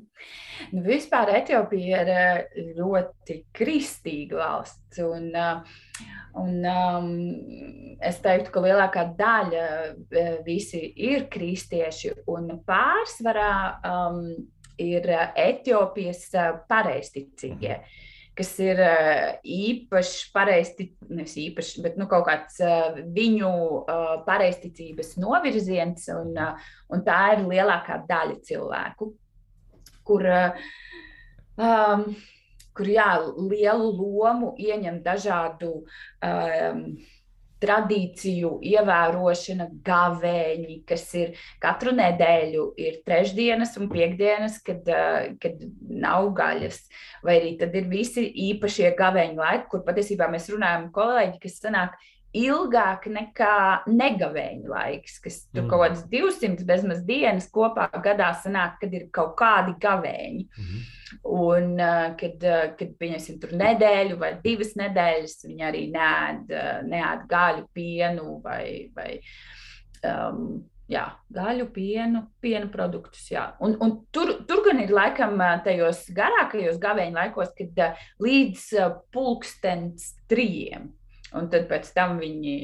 nu, 0.71 0.81
vispār 0.85 1.31
Etiopija 1.39 2.01
ir 2.03 2.75
ļoti 2.77 3.43
kristīga 3.55 4.37
valsts. 4.37 4.99
Un, 4.99 5.31
uh, 5.33 5.63
Un, 6.33 6.63
um, 6.63 7.07
es 8.05 8.19
teiktu, 8.21 8.51
ka 8.53 8.61
lielākā 8.63 9.05
daļa 9.17 9.65
uh, 9.65 10.35
visi 10.45 10.81
ir 11.09 11.25
kristieši, 11.31 12.13
un 12.29 12.51
pārsvarā 12.67 13.53
um, 13.89 14.21
ir 14.79 15.09
Etiopijas 15.09 16.27
uh, 16.35 16.51
pareizticīgie, 16.69 17.79
kas 18.39 18.53
ir 18.63 18.79
uh, 18.79 19.35
īpaši 19.43 20.31
pareizi, 20.35 20.89
nevis 21.11 21.35
īpaši, 21.41 21.83
bet 21.83 21.99
nu, 21.99 22.07
kaut 22.11 22.25
kāds 22.29 22.59
uh, 22.63 22.97
viņu 23.15 23.51
uh, 23.51 24.15
pareizticības 24.27 25.17
novirziens, 25.19 26.07
un, 26.15 26.33
un 26.89 27.05
tā 27.05 27.19
ir 27.35 27.45
lielākā 27.49 28.01
daļa 28.09 28.41
cilvēku, 28.49 29.13
kur. 30.07 30.27
Um, 31.59 32.11
kur 32.79 32.87
jā, 32.87 33.09
lielu 33.35 33.89
lomu 33.91 34.53
ieņem 34.55 35.01
dažādu 35.03 35.81
um, 36.23 36.83
tradīciju 37.63 38.51
ievērošana, 38.69 39.69
gavēņi, 39.85 40.77
kas 40.89 41.05
ir 41.19 41.33
katru 41.63 41.93
nedēļu, 41.97 42.65
ir 42.79 42.99
trešdienas 43.07 43.75
un 43.81 43.89
piekdienas, 43.91 44.59
kad, 44.65 44.87
uh, 44.87 45.33
kad 45.41 45.65
nav 45.79 46.31
gaļas. 46.37 46.81
Vai 47.25 47.39
arī 47.41 47.55
tad 47.59 47.75
ir 47.75 47.89
visi 47.91 48.23
īpašie 48.49 48.93
gavēņu 48.99 49.41
laiki, 49.41 49.67
kur 49.71 49.83
patiesībā 49.87 50.29
mēs 50.31 50.49
runājam 50.53 50.89
kolēģi, 50.95 51.41
kas 51.43 51.59
sanāk 51.63 51.99
ilgāk 52.37 53.07
nekā 53.09 53.55
negavēņa 53.89 54.69
laiks, 54.69 55.17
kas 55.23 55.41
tur 55.49 55.63
mm. 55.63 55.69
kaut 55.71 55.83
kādas 55.83 56.05
200 56.11 56.65
bezmaz 56.67 57.03
dienas 57.07 57.49
kopā 57.53 57.87
gadā 58.03 58.29
sanāk, 58.43 58.77
kad 58.83 58.93
ir 58.93 59.07
kaut 59.15 59.35
kādi 59.39 59.75
gavēņi. 59.81 60.47
Mm. 60.59 60.87
Un, 61.25 61.71
kad, 62.19 62.43
kad 62.77 62.89
pieņemsim 63.01 63.39
tur 63.41 63.55
nedēļu 63.57 64.19
vai 64.21 64.35
divas 64.43 64.75
nedēļas, 64.77 65.39
viņi 65.47 65.65
arī 65.65 65.87
nēd, 65.89 66.51
nēd 66.85 67.23
gaļu, 67.31 67.65
pienu 67.73 68.35
vai, 68.43 68.91
vai 68.93 69.15
um, 70.05 70.59
jā, 70.89 71.07
gaļu, 71.33 71.65
pienu, 71.73 72.23
piena 72.43 72.69
produktus. 72.69 73.25
Jā. 73.33 73.47
Un, 73.65 73.73
un 73.81 73.95
tur, 74.13 74.35
tur 74.49 74.61
gan 74.67 74.83
ir 74.83 74.93
laikam 74.93 75.41
tajos 75.65 76.05
garākajos 76.13 76.77
gavēņa 76.81 77.23
laikos, 77.23 77.57
kad 77.57 77.83
līdz 78.21 78.69
pulkstens 79.13 80.13
trījiem. 80.29 80.91
Un 81.37 81.51
tad 81.51 81.67
pēc 81.69 81.91
tam 81.93 82.17
viņi, 82.21 82.55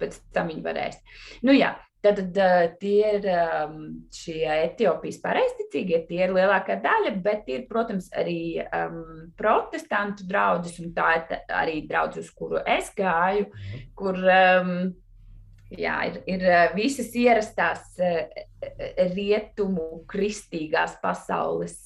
pēc 0.00 0.18
tam 0.34 0.50
viņi 0.50 0.66
varēs. 0.66 0.98
Nu, 1.46 1.54
jā, 1.54 1.74
Tad 2.00 2.20
uh, 2.32 2.62
tie 2.80 3.08
ir 3.18 3.26
šie 4.16 4.46
Etiopijas 4.48 5.18
pareizticīgie, 5.20 5.98
tie 6.08 6.22
ir 6.24 6.32
lielākā 6.32 6.78
daļa, 6.80 7.12
bet 7.20 7.50
ir, 7.52 7.66
protams, 7.68 8.08
arī 8.16 8.56
um, 8.64 9.02
protestantu 9.36 10.24
draugs, 10.28 10.78
un 10.80 10.94
tā 10.96 11.10
ir 11.18 11.34
arī 11.52 11.82
draugs, 11.90 12.22
uz 12.22 12.30
kuru 12.32 12.62
es 12.64 12.88
gāju, 12.96 13.50
mhm. 13.50 13.84
kur 14.00 14.16
um, 14.16 14.72
jā, 15.78 15.96
ir, 16.10 16.20
ir 16.30 16.44
visas 16.74 17.10
ierastās 17.18 17.94
uh, 18.02 18.22
rietumu 19.14 20.02
kristīgās 20.10 20.98
pasaules 21.02 21.76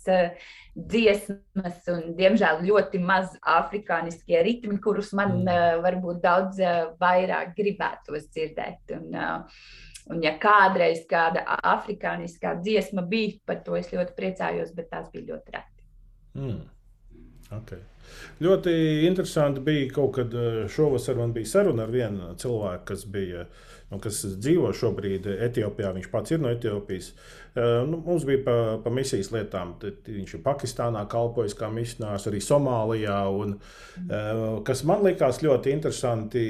dziesmas, 0.75 1.81
un, 1.93 2.15
diemžēl, 2.19 2.65
ļoti 2.67 3.01
maz 3.05 3.35
afrikāniskie 3.41 4.41
ritmi, 4.47 4.81
kurus 4.83 5.13
man 5.17 5.43
uh, 5.45 5.79
varbūt 5.85 6.23
daudz 6.25 6.63
vairāk 7.01 7.57
gribētos 7.59 8.31
dzirdēt. 8.31 8.97
Un, 8.99 9.19
Un, 10.05 10.19
ja 10.21 10.35
kādreiz 10.37 11.07
kāda 11.09 11.47
afrikāniskā 11.65 12.59
dziesma 12.61 13.07
bija, 13.09 13.39
par 13.49 13.63
to 13.65 13.79
es 13.79 13.89
ļoti 13.89 14.13
priecājos, 14.19 14.75
bet 14.77 14.91
tās 14.91 15.07
bija 15.15 15.31
ļoti 15.31 15.55
reti. 15.55 15.87
Mm. 16.37 16.59
Okay. 17.57 17.81
Ļoti 18.45 18.75
interesanti 19.09 19.63
bija 19.65 19.89
kaut 19.95 20.13
kad 20.19 20.35
eh, 20.37 20.59
šovasar 20.69 21.17
man 21.17 21.33
bija 21.33 21.49
saruna 21.49 21.87
ar 21.87 21.95
vienu 21.95 22.35
cilvēku, 22.41 22.85
kas 22.91 23.07
bija 23.09 23.47
uh, 23.47 23.74
kas 24.03 24.23
dzīvo 24.35 24.73
šobrīd 24.77 25.27
Etiopijā. 25.49 25.93
Viņš 25.97 26.11
pats 26.13 26.35
ir 26.35 26.43
no 26.43 26.53
Etiopijas. 26.53 27.13
Uh, 27.55 27.83
nu, 27.87 28.01
mums 28.03 28.27
bija 28.27 28.43
pa, 28.47 28.57
pa 28.85 28.93
misijas 28.95 29.31
lietām. 29.35 29.77
Viņš 29.81 30.37
ir 30.39 30.45
Pakistānā 30.45 31.05
kalpojis 31.11 31.57
kā 31.59 31.71
misionārs, 31.75 32.29
arī 32.31 32.43
Somālijā. 32.43 33.21
Un, 33.31 33.59
uh, 33.59 34.47
kas 34.67 34.85
man 34.89 35.05
likās 35.07 35.43
ļoti 35.45 35.75
interesanti, 35.77 36.47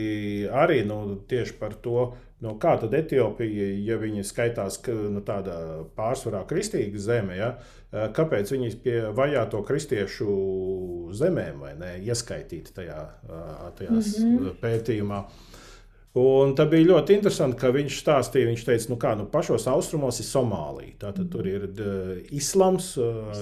arī 0.49 0.83
nu, 0.89 1.03
tieši 1.29 1.59
par 1.61 1.77
to, 1.85 2.13
Nu, 2.45 2.57
kā 2.61 2.75
tad 2.77 2.93
Etiopija, 2.93 3.67
ja 3.87 3.97
viņi 3.97 4.25
skaitās 4.27 4.77
nu, 4.91 5.23
tādā 5.25 5.57
pārsvarā 5.97 6.43
kristīga 6.51 7.01
zeme, 7.01 7.39
ja, 7.39 7.55
kāpēc 8.17 8.51
viņi 8.53 8.71
pie 8.85 8.97
vajāto 9.17 9.63
kristiešu 9.65 10.35
zemēm 11.17 11.63
ne 11.81 11.95
ieskaitīti 12.05 12.75
tajā, 12.77 13.01
tajās 13.79 14.19
mm 14.19 14.35
-hmm. 14.35 14.57
pētījumā? 14.61 15.23
Un 16.14 16.53
tā 16.55 16.62
bija 16.70 16.87
ļoti 16.92 17.16
interesanti, 17.16 17.57
ka 17.59 17.72
viņš 17.74 17.96
stāstīja, 17.98 18.46
viņš 18.46 18.61
teica, 18.68 18.90
nu 18.92 18.98
kā, 19.03 19.14
nu 19.18 19.24
pašos 19.31 19.64
austrumos 19.66 20.20
ir 20.22 20.29
Somālija. 20.29 20.94
Tātad 21.00 21.27
tur 21.33 21.48
ir 21.50 21.64
islams, 22.31 22.92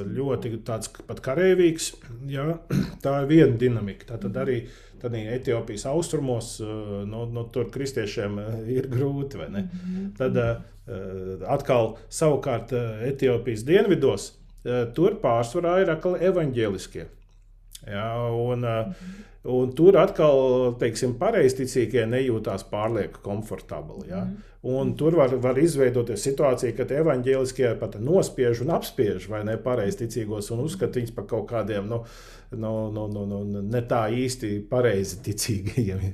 ļoti 0.09 0.55
tāds 0.65 0.89
pat 1.05 1.21
karavīgs. 1.25 1.91
Jā, 2.33 2.55
tā 3.05 3.19
ir 3.21 3.29
viena 3.29 3.61
dinamika. 3.61 4.15
Tātad 4.15 4.41
arī 4.41 4.63
tad 5.03 5.13
Etiopijas 5.21 5.85
austrumos, 5.91 6.55
no, 6.63 7.27
no 7.29 7.45
tur 7.53 7.69
kristiešiem 7.75 8.41
ir 8.73 8.89
grūti, 8.89 9.43
vai 9.43 9.51
ne? 9.53 9.67
Tad 10.17 10.39
atkal 11.53 11.97
savukārt 12.09 12.73
Etiopijas 13.05 13.67
dienvidos, 13.69 14.31
tur 14.97 15.21
pārsvarā 15.21 15.83
ir 15.83 15.93
atkal 15.93 16.17
evaņģēliskie. 16.23 17.11
Jā, 17.89 18.09
un, 18.31 18.67
uh, 18.69 19.13
Un 19.43 19.73
tur 19.75 19.97
atkal, 19.99 20.37
teiksim, 20.79 21.17
pareizticīgie 21.19 22.05
nejūtās 22.07 22.63
pārlieku 22.71 23.19
komfortabli. 23.25 24.05
Ja? 24.13 24.21
Mm. 24.23 24.51
Un 24.71 24.93
tur 24.95 25.17
var, 25.19 25.33
var 25.43 25.59
izveidoties 25.59 26.23
situācija, 26.23 26.77
kad 26.77 26.93
evanģēliskie 26.95 27.73
pat 27.81 27.97
nospiež 27.99 28.61
un 28.63 28.71
apspiež 28.77 29.27
vai 29.33 29.41
ne 29.49 29.57
pareizticīgos 29.59 30.53
un 30.55 30.63
uzskata 30.63 31.01
viņus 31.01 31.15
par 31.17 31.27
kaut 31.33 31.49
kādiem 31.51 31.89
nu, 31.91 31.99
nu, 32.55 32.71
nu, 32.95 33.09
nu, 33.11 33.25
nu, 33.27 33.65
ne 33.67 33.83
tā 33.91 34.05
īsti 34.15 34.53
pareizi 34.71 35.19
ticīgiem. 35.27 36.07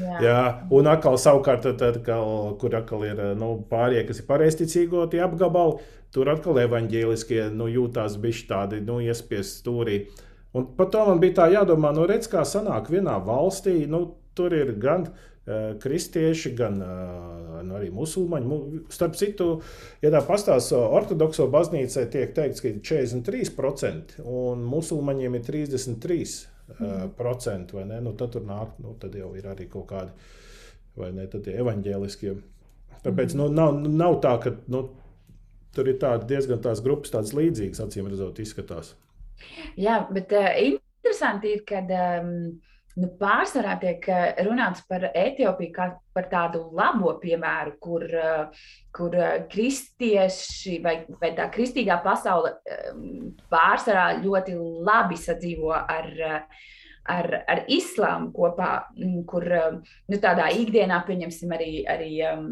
Jā. 0.00 0.16
Jā. 0.24 0.40
Un 0.72 0.88
atkal, 0.88 1.20
savukārt, 1.20 1.68
tad, 1.68 1.76
tad, 1.84 2.00
kal, 2.06 2.56
kur 2.62 2.80
atkal 2.80 3.04
ir 3.10 3.20
nu, 3.36 3.58
pārējie, 3.68 4.06
kas 4.08 4.24
ir 4.24 4.28
pareizticīgo, 4.32 5.04
tie 5.12 5.20
apgabali, 5.28 5.84
tur 6.16 6.32
atkal 6.32 6.64
evanģēliskie 6.64 7.50
nu, 7.52 7.68
jūtās 7.68 8.16
bišķi 8.24 8.50
tādi 8.56 8.80
nu, 8.88 9.02
iespiesti 9.04 9.60
stūrī. 9.60 10.00
Un 10.56 10.66
par 10.76 10.88
to 10.90 11.02
man 11.06 11.20
bija 11.22 11.42
tā 11.42 11.50
jādomā, 11.52 11.92
nu, 11.94 12.06
redz, 12.10 12.26
kā 12.30 12.42
sanāk 12.48 12.90
vienā 12.90 13.18
valstī. 13.22 13.84
Nu, 13.90 14.02
tur 14.34 14.54
ir 14.56 14.72
gan 14.82 15.06
uh, 15.06 15.76
kristieši, 15.82 16.54
gan 16.58 16.80
uh, 16.82 17.60
nu, 17.66 17.76
arī 17.78 17.90
musulmaņi. 17.94 18.60
Starp 18.90 19.18
citu, 19.20 19.50
ja 20.02 20.10
tā 20.14 20.22
pastāsta, 20.26 20.80
ortodokso 20.98 21.46
baznīcai 21.52 22.06
tiek 22.10 22.34
teikts, 22.34 22.62
ka 22.64 22.70
ir 22.72 22.80
43%, 22.82 24.22
un 24.26 24.64
musulmaņiem 24.70 25.38
ir 25.38 25.46
33%. 25.50 26.56
Mm. 26.78 27.08
Procenti, 27.18 27.74
nu, 27.82 28.12
tad 28.14 28.30
tur 28.30 28.44
nāk, 28.46 28.76
nu, 28.78 28.94
tad 29.02 29.16
jau 29.18 29.32
ir 29.34 29.48
arī 29.50 29.64
kaut 29.66 29.88
kādi, 29.90 30.12
vai 30.94 31.08
ne, 31.16 31.24
tādi 31.26 31.56
evaņģēliskie. 31.58 32.34
Tāpēc 33.02 33.34
mm. 33.34 33.40
nu, 33.40 33.48
nav, 33.50 33.80
nav 33.90 34.18
tā, 34.22 34.36
ka 34.44 34.52
nu, 34.70 34.84
tur 35.74 35.90
ir 35.90 35.98
diezgan 36.30 36.62
tās 36.62 36.82
grupas, 36.84 37.10
tādas 37.10 37.34
līdzīgas, 37.34 37.82
acīm 37.82 38.06
redzot, 38.10 38.38
izskatās. 38.42 38.94
Jā, 39.80 40.00
bet 40.10 40.32
uh, 40.36 40.50
interesanti 40.64 41.54
ir, 41.54 41.62
ka 41.68 41.82
um, 41.84 42.32
nu, 43.00 43.10
pārsvarā 43.20 43.76
tiek 43.80 44.08
eh, 44.10 44.40
runāts 44.44 44.82
par 44.88 45.06
Etiopiju 45.08 45.72
kā 45.74 45.86
par 46.16 46.26
tādu 46.32 46.66
labo 46.76 47.14
piemēru, 47.22 47.76
kur, 47.82 48.04
uh, 48.04 48.64
kur 48.96 49.14
kristieši 49.52 50.80
vai, 50.84 50.96
vai 51.22 51.32
tā 51.38 51.48
kristīgā 51.54 52.00
pasaule 52.04 52.56
um, 52.90 53.30
pārsvarā 53.52 54.20
ļoti 54.24 54.58
labi 54.58 55.20
sadzīvo 55.20 55.74
ar. 55.80 56.12
Ar, 57.10 57.26
ar 57.48 57.62
islāmu 57.72 58.28
kopā, 58.30 58.66
mm, 58.92 59.22
kur 59.26 59.42
nu, 59.48 60.18
tādā 60.20 60.44
ikdienā, 60.54 60.98
pieņemsim, 61.08 61.54
arī, 61.56 61.70
arī 61.88 62.10
um, 62.28 62.44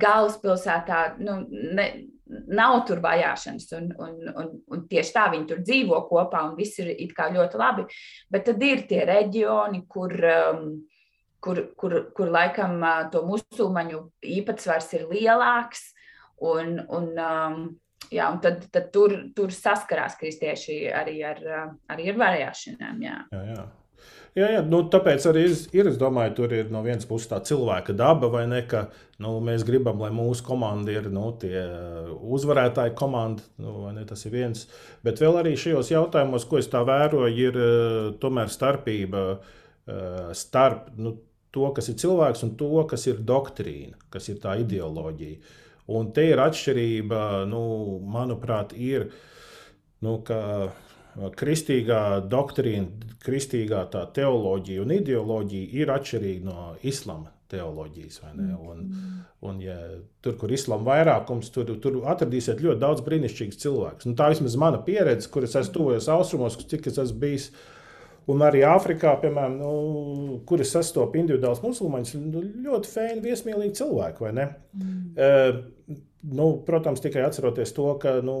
galvaspilsētā 0.00 1.00
nu, 1.18 1.34
ne, 1.50 1.86
nav 2.26 2.80
tur 2.88 3.00
vajāšanas, 3.04 3.68
un, 3.78 3.88
un, 4.02 4.18
un, 4.32 4.50
un 4.72 4.84
tieši 4.90 5.14
tā 5.14 5.26
viņi 5.32 5.48
tur 5.50 5.62
dzīvo 5.62 6.02
kopā, 6.10 6.42
un 6.48 6.56
viss 6.58 6.80
ir 6.82 6.92
ļoti 6.96 7.60
labi. 7.60 7.86
Bet 8.30 8.46
tad 8.48 8.62
ir 8.66 8.86
tie 8.90 9.04
reģioni, 9.06 9.84
kur, 9.88 10.14
um, 10.32 10.68
kur, 11.40 11.62
kur, 11.78 11.98
kur 12.16 12.32
laikam 12.34 12.78
uh, 12.82 13.06
to 13.12 13.22
musulmaņu 13.28 14.02
īpatsvars 14.38 14.92
ir 14.98 15.08
lielāks. 15.12 15.92
Un, 16.44 16.76
un, 16.92 17.12
um, 17.16 17.62
jā, 18.12 18.28
un 18.28 18.42
tad, 18.44 18.66
tad 18.74 18.90
tur, 18.92 19.14
tur 19.36 19.54
saskarās 19.54 20.18
kristieši 20.20 20.82
arī 20.92 21.20
ar, 21.24 21.42
uh, 21.46 21.66
arī 21.94 22.10
ar 22.12 22.22
vajāšanām. 22.26 23.02
Jā. 23.06 23.18
Jā, 23.32 23.44
jā. 23.54 23.66
Jā, 24.36 24.50
jā 24.52 24.62
nu, 24.68 24.82
tāpēc 24.92 25.24
arī 25.30 25.46
ir, 25.48 25.88
es 25.88 25.94
domāju, 25.96 26.34
tur 26.36 26.52
ir 26.52 26.68
no 26.72 26.82
vienas 26.84 27.08
puses 27.08 27.30
tā 27.30 27.38
cilvēka 27.48 27.94
daba, 27.96 28.28
vai 28.28 28.42
ne, 28.50 28.58
ka 28.68 28.82
nu, 29.24 29.30
mēs 29.44 29.64
gribam, 29.64 30.02
lai 30.04 30.10
mūsu 30.12 30.44
komanda 30.44 30.92
ir 30.92 31.08
nu, 31.08 31.30
tie 31.40 31.62
uzvarētāji 32.36 32.92
komanda, 33.00 33.46
nu, 33.64 33.86
ne, 33.96 34.04
tas 34.08 34.26
ir 34.28 34.34
viens. 34.34 34.66
Bet 35.06 35.22
vēl 35.24 35.40
arī 35.40 35.54
šajos 35.56 35.94
jautājumos, 35.94 36.44
ko 36.50 36.60
es 36.60 36.68
tā 36.68 36.84
vēroju, 36.84 37.46
ir 37.48 37.56
tomēr 38.20 38.52
starpība 38.52 39.24
starp 40.36 40.90
nu, 41.00 41.14
to, 41.56 41.70
kas 41.72 41.88
ir 41.88 41.96
cilvēks, 42.02 42.44
un 42.44 42.56
to, 42.60 42.72
kas 42.90 43.06
ir 43.08 43.22
doktrīna, 43.24 43.96
kas 44.12 44.28
ir 44.28 44.42
tā 44.42 44.58
ideoloģija. 44.60 45.40
Un 45.96 46.10
te 46.12 46.26
ir 46.28 46.42
atšķirība, 46.42 47.46
nu, 47.48 47.62
manuprāt, 48.12 48.74
ir. 48.76 49.08
Nu, 50.04 50.18
ka, 50.26 50.74
kristīgā 51.36 52.02
doktrīna, 52.30 53.14
kristīgā 53.24 53.86
teoloģija 54.14 54.84
un 54.84 54.92
ideoloģija 54.98 55.80
ir 55.80 55.92
atšķirīga 55.94 56.46
no 56.46 56.66
islāma 56.86 57.32
teoloģijas. 57.50 58.20
Un, 58.26 58.82
un, 59.46 59.62
ja 59.62 59.76
tur, 60.24 60.36
kur 60.40 60.50
ir 60.50 60.58
islāma 60.58 60.90
vairākums, 60.90 61.52
tur, 61.54 61.70
tur 61.82 62.00
atradīsiet 62.10 62.62
ļoti 62.64 62.82
daudz 62.82 63.04
brīnišķīgus 63.06 63.62
cilvēkus. 63.62 64.10
Nu, 64.10 64.16
tā 64.18 64.30
vismaz 64.32 64.58
mana 64.60 64.82
pieredze, 64.82 65.30
kur 65.32 65.46
es 65.46 65.56
tuvojos 65.72 66.10
austrumos, 66.12 66.58
cik 66.66 66.90
es 66.90 67.00
esmu 67.06 67.22
bijis. 67.22 67.50
Un 68.26 68.42
arī 68.42 68.64
Āfrikā, 68.66 69.12
piemēram, 69.22 69.60
nu, 69.60 70.38
kur 70.50 70.58
es 70.64 70.72
sastopu 70.74 71.20
individuālus 71.20 71.62
musulmaņus, 71.62 72.16
nu, 72.24 72.42
ļoti 72.64 72.90
fēni, 72.90 73.22
viesmīlīgi 73.22 73.78
cilvēki. 73.78 74.32
Mm. 74.34 74.96
Uh, 75.14 76.00
nu, 76.34 76.48
protams, 76.66 77.04
tikai 77.04 77.22
atceroties 77.22 77.70
to, 77.76 77.86
ka 78.02 78.16
nu, 78.26 78.34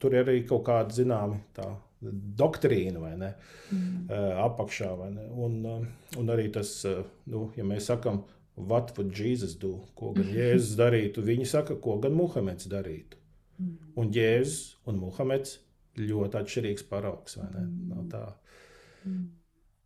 tur 0.00 0.16
ir 0.16 0.26
arī 0.26 0.42
kaut 0.48 0.64
kāda 0.66 0.96
zināma 0.96 1.38
doktrīna 2.00 3.00
vai 3.02 3.14
ne, 3.20 3.30
mm. 3.70 4.12
apakšā. 4.46 4.90
Vai 4.98 5.10
ne, 5.14 5.26
un, 5.30 5.88
un 6.20 6.32
arī 6.32 6.48
tas, 6.54 6.72
nu, 7.30 7.48
ja 7.56 7.66
mēs 7.66 7.90
sakām, 7.92 8.22
what 8.56 8.92
would 8.96 9.12
Jesus 9.16 9.56
do? 9.60 9.76
Ko 9.98 10.14
gan 10.16 10.30
Jēzus 10.38 10.76
darītu? 10.80 11.24
Viņi 11.26 11.48
saka, 11.48 11.76
ko 11.80 11.98
gan 12.02 12.16
Muhameds 12.16 12.70
darītu. 12.70 13.20
Mm. 13.58 13.76
Un 14.00 14.14
Jēzus 14.16 14.78
un 14.88 15.02
Muhameds 15.02 15.58
ļoti 16.00 16.40
atšķirīgs 16.40 16.88
paraugs. 16.88 17.36
No 17.40 18.06
tā. 18.10 18.24
Mm. 19.04 19.28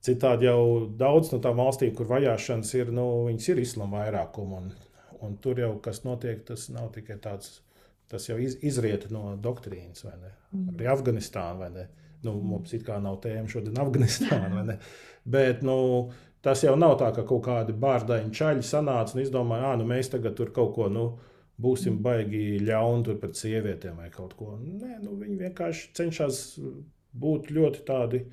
Citādi 0.05 0.45
jau 0.45 0.87
daudz 1.01 1.31
no 1.33 1.39
tām 1.41 1.57
valstīm, 1.57 1.95
kur 1.97 2.11
vajāšanas 2.11 2.75
ir, 2.77 2.91
nu, 2.93 3.07
viņas 3.31 3.47
ir 3.51 3.63
islāma 3.63 4.03
vairākuma. 4.03 4.61
Un, 4.61 5.15
un 5.25 5.39
tur 5.41 5.63
jau 5.63 5.73
kas 5.83 6.03
notiek, 6.05 6.43
tas 6.45 6.69
nav 6.75 6.91
tikai 6.93 7.17
tāds 7.25 7.63
Tas 8.11 8.29
jau 8.29 8.37
iz, 8.41 8.59
izriet 8.67 9.09
no 9.15 9.33
doktrīnas, 9.41 10.05
vai 10.05 10.15
ne? 10.21 10.33
Mm. 10.53 10.75
Arī 10.75 10.89
Afganistāna, 10.93 11.57
vai 11.63 11.71
ne? 11.75 11.85
Nu, 12.25 12.37
mums 12.41 12.73
it 12.77 12.85
kā 12.87 12.99
nav 13.03 13.19
tēma 13.25 13.51
šodien 13.51 13.81
Afganistāna, 13.81 14.51
vai 14.53 14.65
ne? 14.73 14.79
Bet, 15.35 15.63
nu, 15.65 15.77
tas 16.45 16.65
jau 16.65 16.75
nav 16.77 16.99
tā, 17.01 17.11
ka 17.17 17.25
kaut 17.29 17.45
kādi 17.47 17.77
bārdaini 17.81 18.35
čaļi 18.35 18.65
sanāca 18.67 19.17
un 19.17 19.25
izdomāja, 19.25 19.73
ah, 19.73 19.79
nu 19.81 19.89
mēs 19.89 20.13
tagad 20.13 20.37
tur 20.39 20.53
kaut 20.57 20.75
ko, 20.77 20.89
nu, 20.93 21.07
būsim 21.61 22.01
baigi 22.05 22.59
ļauni 22.65 23.17
pret 23.21 23.39
sievietēm 23.39 24.01
vai 24.03 24.11
kaut 24.13 24.35
ko. 24.39 24.57
Nē, 24.61 24.99
nu, 25.05 25.15
viņi 25.21 25.39
vienkārši 25.47 25.93
cenšas 25.97 26.43
būt 27.15 27.53
ļoti 27.55 27.85
tādi 27.87 28.25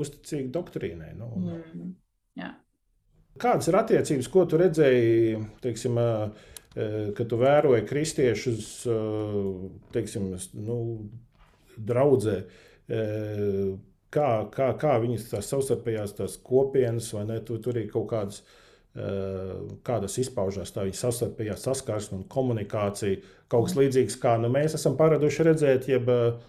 uzticīgi 0.00 0.50
doktrīnai. 0.54 1.12
Nu, 1.18 1.30
un, 1.36 1.50
mm. 1.60 1.90
Jā. 2.40 2.54
Kādas 3.40 3.68
ir 3.70 3.78
attiecības, 3.78 4.28
ko 4.32 4.44
tu 4.48 4.58
redzēji, 4.60 5.36
teiksim, 5.62 5.98
uh, 6.00 6.49
ka 7.16 7.26
tu 7.26 7.38
vēroji 7.40 7.86
kristiešus, 7.88 8.70
eh, 8.86 9.36
teiksim, 9.94 10.30
nu, 10.54 10.78
draudzē, 11.76 12.36
eh, 12.88 13.76
kā, 14.10 14.30
kā, 14.54 14.70
kā 14.78 14.96
viņas 15.02 15.30
tās 15.32 15.50
savstarpējās 15.50 16.16
tās 16.18 16.36
kopienas, 16.36 17.12
vai 17.12 17.24
ne, 17.26 17.40
tu, 17.40 17.58
tur 17.58 17.78
ir 17.78 17.90
kaut 17.90 18.10
kādas, 18.10 18.42
kādas 19.86 20.16
izpaužās 20.18 20.72
tā 20.74 20.82
viņa 20.82 20.98
savstarpējā 20.98 21.54
saskarsme 21.62 22.16
un 22.18 22.24
komunikācija, 22.26 23.20
kaut 23.46 23.68
kas 23.68 23.76
līdzīgs, 23.78 24.16
kā 24.18 24.32
nu, 24.42 24.48
mēs 24.50 24.74
esam 24.74 24.96
paraduši 24.98 25.46
redzēt, 25.46 25.86
jeb 25.86 26.10
mm 26.10 26.40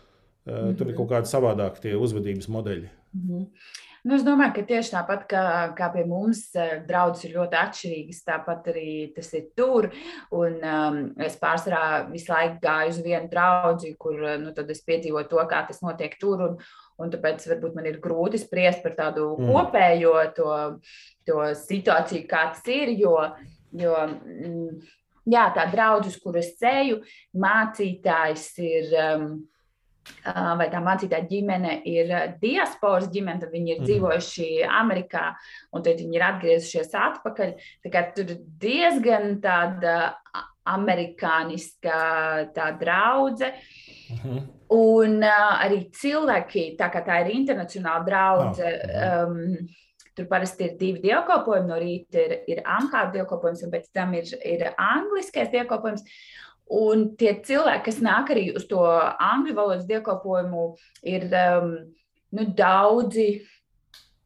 -hmm. 0.48 0.78
tur 0.78 0.90
ir 0.90 0.96
kaut 0.98 1.12
kādi 1.12 1.30
savādāki 1.30 1.82
tie 1.82 1.94
uzvedības 1.96 2.48
modeļi. 2.50 2.90
Mm 3.14 3.30
-hmm. 3.30 3.46
Nu, 4.02 4.16
es 4.18 4.24
domāju, 4.26 4.56
ka 4.56 4.62
tieši 4.66 4.96
tāpat 4.96 5.26
kā, 5.30 5.42
kā 5.78 5.92
pie 5.94 6.04
mums, 6.10 6.40
eh, 6.58 6.80
draudzes 6.88 7.28
ir 7.28 7.36
ļoti 7.36 7.58
atšķirīgas, 7.60 8.22
tāpat 8.26 8.70
arī 8.72 8.94
tas 9.14 9.30
ir 9.38 9.44
tur. 9.58 9.92
Un, 10.34 10.56
um, 10.66 10.98
es 11.22 11.36
pārsvarā 11.38 12.10
visu 12.10 12.32
laiku 12.34 12.58
gāju 12.64 12.96
uz 12.96 13.02
vienu 13.06 13.30
draugu, 13.30 13.92
kur 14.02 14.24
eh, 14.26 14.40
nu, 14.42 14.56
es 14.58 14.82
piedzīvoju 14.88 15.30
to, 15.30 15.44
kā 15.52 15.62
tas 15.68 15.84
notiek 15.86 16.18
tur. 16.22 16.42
Un, 16.48 16.58
un 16.98 17.14
tāpēc 17.14 17.46
varbūt 17.52 17.78
man 17.78 17.92
ir 17.92 18.02
grūti 18.02 18.42
spriest 18.42 18.82
par 18.82 18.98
tādu 18.98 19.36
mm. 19.36 19.54
kopējo 19.54 20.18
to, 20.34 20.58
to 21.30 21.46
situāciju, 21.62 22.26
kā 22.30 22.48
tas 22.56 22.66
ir. 22.74 22.96
Jo, 22.98 23.16
jo 23.78 24.02
mm, 24.10 24.82
jā, 25.30 25.46
tā 25.54 25.70
draudzes, 25.70 26.18
kuras 26.26 26.56
ceļu, 26.58 27.04
mācītājs 27.38 28.50
ir. 28.66 28.94
Um, 29.06 29.32
vai 30.60 30.68
tā 30.74 30.82
mācītāja 30.84 31.28
ģimene 31.30 31.76
ir 31.90 32.14
diasporas 32.42 33.10
ģimene, 33.14 33.42
tad 33.44 33.52
viņi 33.54 33.74
ir 33.76 33.82
mm. 33.82 33.90
dzīvojuši 33.90 34.50
Amerikā, 34.82 35.26
un 35.74 35.86
tad 35.86 36.02
viņi 36.02 36.18
ir 36.18 36.28
atgriezušies 36.30 36.96
atpakaļ. 36.98 37.54
Tur 38.16 38.34
ir 38.34 38.40
diezgan 38.62 39.38
tāda 39.44 39.98
amerikāniska 40.72 42.00
tā 42.56 42.72
draudzene. 42.80 43.54
Mm 44.12 44.18
-hmm. 44.18 44.42
Un 44.72 45.24
uh, 45.24 45.64
arī 45.66 45.90
cilvēki, 45.92 46.78
tā 46.80 46.92
kā 46.92 47.04
tā 47.06 47.22
ir 47.22 47.32
internacionāla 47.36 48.06
draudzene, 48.06 48.80
oh. 48.96 49.30
um, 49.30 49.68
tur 50.16 50.28
parasti 50.30 50.64
ir 50.64 50.78
divi 50.78 51.02
dievkalpojumi. 51.02 51.68
No 51.68 51.80
rīta 51.80 52.20
ir, 52.20 52.38
ir 52.48 52.62
amhāra 52.66 53.12
dievkalpojums, 53.12 53.64
un 53.64 53.72
pēc 53.72 53.90
tam 53.94 54.14
ir, 54.14 54.24
ir 54.46 54.74
angliskais 54.78 55.52
dievkalpojums. 55.52 56.04
Un 56.72 57.10
tie 57.20 57.34
cilvēki, 57.44 57.84
kas 57.90 57.98
nāk 58.04 58.30
arī 58.32 58.46
uz 58.56 58.64
to 58.70 58.84
angļu 58.86 59.56
valodas 59.58 59.88
dievkalpojumu, 59.90 60.68
ir 61.04 61.28
um, 61.28 61.74
nu, 62.38 62.46
daudzi. 62.56 63.32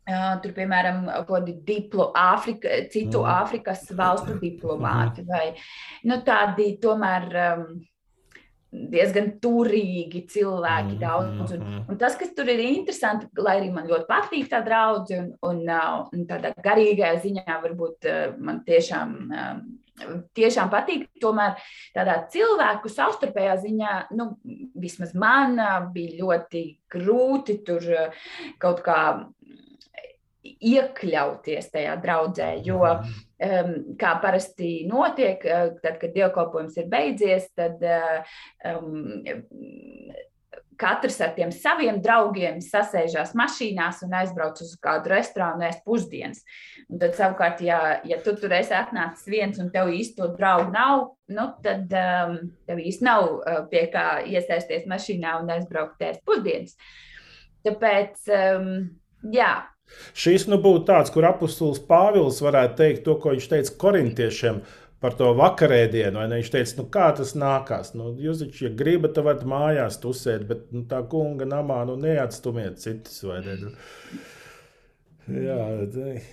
Uh, 0.06 0.36
tur, 0.38 0.52
piemēram, 0.54 1.08
kādi 1.26 1.56
diplo, 1.66 2.12
Afrika, 2.14 2.70
citu 2.94 3.24
mm. 3.24 3.30
Āfrikas 3.40 3.88
valstu 3.98 4.36
diplomāti 4.38 5.24
mhm. 5.24 5.32
vai 5.32 5.48
nu, 6.06 6.20
tādi 6.22 6.76
tomēr 6.78 7.26
um, 7.42 7.64
diezgan 8.92 9.32
turīgi 9.42 10.22
cilvēki 10.30 10.94
mm, 10.94 11.00
daudz. 11.02 11.56
Un, 11.56 11.80
un 11.90 11.98
tas, 11.98 12.20
kas 12.20 12.36
tur 12.38 12.52
ir 12.54 12.62
interesanti, 12.68 13.32
lai 13.42 13.58
arī 13.64 13.72
man 13.74 13.90
ļoti 13.90 14.06
patīk 14.12 14.52
tā 14.52 14.62
draudzene, 14.66 15.40
un, 15.42 15.64
un, 15.64 15.74
uh, 15.74 16.06
un 16.14 16.30
tādā 16.30 16.54
garīgajā 16.54 17.24
ziņā 17.26 17.58
varbūt 17.66 18.10
uh, 18.12 18.38
man 18.46 18.62
tiešām 18.68 19.18
um, 19.26 19.66
tiešām 20.36 20.72
patīk. 20.74 21.08
Tomēr 21.22 21.60
tādā 21.96 22.18
cilvēku 22.32 22.92
savstarpējā 22.92 23.56
ziņā, 23.64 23.94
nu, 24.18 24.32
vismaz 24.76 25.16
man 25.18 25.58
bija 25.94 26.20
ļoti 26.24 26.66
grūti 26.92 27.60
tur 27.68 27.88
kaut 28.62 28.84
kā 28.86 29.00
iekļauties 30.46 31.72
tajā 31.74 31.96
draudzē, 32.04 32.52
jo 32.66 32.82
um, 32.86 33.72
kā 34.00 34.12
parasti 34.22 34.86
notiek, 34.90 35.42
tad, 35.82 35.98
kad 36.02 36.14
dievkalpojums 36.14 36.78
ir 36.82 36.92
beidzies, 36.92 37.50
tad 37.58 37.82
um, 37.82 39.18
katrs 40.80 41.18
ar 41.24 41.34
tiem 41.36 41.52
saviem 41.54 42.00
draugiem 42.04 42.60
sasēžās 42.64 43.34
mašīnās 43.38 44.02
un 44.06 44.16
aizbrauc 44.20 44.62
uz 44.64 44.74
kādu 44.82 45.12
restorānu 45.14 45.68
ēst 45.68 45.84
pusdienas. 45.88 46.44
Un 46.90 47.02
tad, 47.02 47.16
savukārt, 47.18 47.64
ja, 47.66 47.80
ja 48.08 48.20
tu 48.24 48.36
tur 48.40 48.54
esi 48.58 48.76
atnācis 48.78 49.30
viens 49.32 49.62
un 49.62 49.72
tev 49.74 49.92
īsti 49.94 50.20
to 50.20 50.30
draugu 50.36 50.72
nav, 50.76 51.06
nu, 51.34 51.48
tad 51.66 51.94
um, 52.02 52.38
tev 52.68 52.82
īsti 52.84 53.08
nav 53.08 53.30
uh, 53.30 53.62
pie 53.72 53.88
kā 53.94 54.08
iesaisties 54.30 54.88
mašīnā 54.92 55.40
un 55.42 55.54
aizbraukt 55.56 56.04
ēst 56.06 56.26
pusdienas. 56.28 56.76
Tāpēc, 57.66 58.20
um, 58.30 58.70
jā. 59.34 59.54
Šis 60.18 60.48
nu 60.50 60.58
būtu 60.62 60.88
tāds, 60.90 61.12
kur 61.14 61.28
apustulis 61.30 61.82
Pāvils 61.86 62.42
varētu 62.42 62.78
teikt 62.80 63.04
to, 63.06 63.18
ko 63.22 63.36
viņš 63.36 63.50
teica 63.52 63.76
korintiešiem 63.84 64.64
par 65.06 65.18
to 65.20 65.32
vakarēdienu. 65.38 66.26
Viņš 66.34 66.54
teica, 66.58 66.78
nu, 66.82 66.90
kā 66.98 67.10
tas 67.18 67.36
nākās. 67.38 67.94
Nu, 67.98 68.12
jūs 68.18 68.42
taču, 68.42 68.68
ja 68.68 68.76
gribat, 68.84 69.14
tad 69.18 69.30
varat 69.30 69.46
mājās 69.50 70.02
tusēt, 70.02 70.48
bet 70.50 70.70
nu, 70.74 70.86
tā 70.90 71.04
kunga 71.12 71.48
namā 71.50 71.84
nu, 71.90 72.00
neatstumiet 72.02 72.82
citus. 72.82 73.22
Jā, 75.26 75.58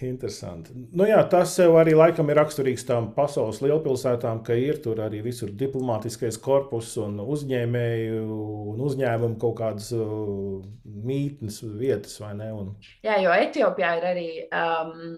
interesanti. 0.04 0.74
Nu, 0.92 1.06
jā, 1.08 1.22
tas 1.32 1.54
sev 1.56 1.78
arī 1.80 1.94
laikam 1.96 2.28
ir 2.28 2.37
raksturīgs 2.37 2.85
tām 2.85 3.08
pasaules 3.16 3.62
lielpilsētām, 3.64 4.42
ka 4.44 4.56
ir 4.58 4.82
tur 4.85 5.00
arī 5.00 5.22
visur 5.24 5.48
diplomātiskais 5.48 6.37
korpus 6.44 6.90
un 7.00 7.16
uzņēmēju 7.24 8.26
un 8.74 8.82
uzņēmumu 8.85 9.38
kaut 9.40 9.56
kādas 9.62 9.88
uh, 9.96 10.61
mītnes 10.85 11.62
vietas, 11.80 12.18
vai 12.20 12.35
ne? 12.42 12.50
Un... 12.52 12.74
Jā, 13.06 13.16
jo 13.24 13.32
Etiopijā 13.32 13.94
ir 13.96 14.08
arī 14.11 14.28
um, 14.61 15.16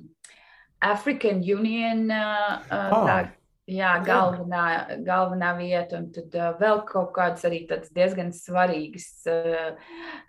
African 0.85 1.43
Union. 1.43 2.07
Uh, 2.15 2.55
uh, 2.71 2.95
ah. 2.95 3.09
tā, 3.09 3.19
Jā, 3.65 3.95
galvenā, 4.05 4.65
galvenā 5.07 5.55
vieta, 5.57 5.97
un 5.97 6.11
tad 6.13 6.35
uh, 6.37 6.51
vēl 6.59 6.83
kaut 6.85 7.15
kādas 7.17 7.47
arī 7.49 7.63
diezgan 7.97 8.29
svarīgas 8.37 9.07
uh, 9.33 9.71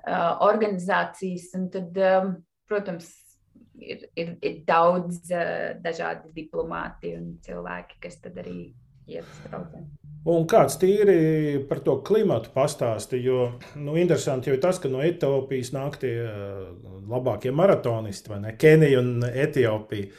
uh, 0.07 0.29
organizācijas. 0.45 1.49
Un 1.59 1.65
tad, 1.73 1.99
um, 1.99 2.29
protams, 2.69 3.09
ir, 3.75 4.05
ir, 4.15 4.37
ir 4.39 4.61
daudz 4.67 5.33
uh, 5.35 5.75
dažādi 5.83 6.31
diplomāti 6.37 7.11
un 7.17 7.33
cilvēki, 7.43 7.99
kas 8.07 8.21
tad 8.23 8.39
arī. 8.39 8.69
Un 10.25 10.47
kāds 10.49 10.79
tīri 10.81 11.59
par 11.69 11.83
to 11.85 11.99
klimatu 12.07 12.49
pastāsti, 12.55 13.19
jo 13.21 13.51
nu, 13.75 13.93
interesanti 14.01 14.49
jau 14.49 14.55
ir 14.55 14.63
tas, 14.63 14.79
ka 14.81 14.89
no 14.89 15.03
Etiopijas 15.05 15.69
nāk 15.75 15.99
tie 16.01 16.15
labākie 17.11 17.51
maratonisti, 17.53 18.31
vai 18.31 18.39
ne? 18.47 18.55
Kenija 18.57 19.03
un 19.03 19.27
Etiopija. 19.27 20.09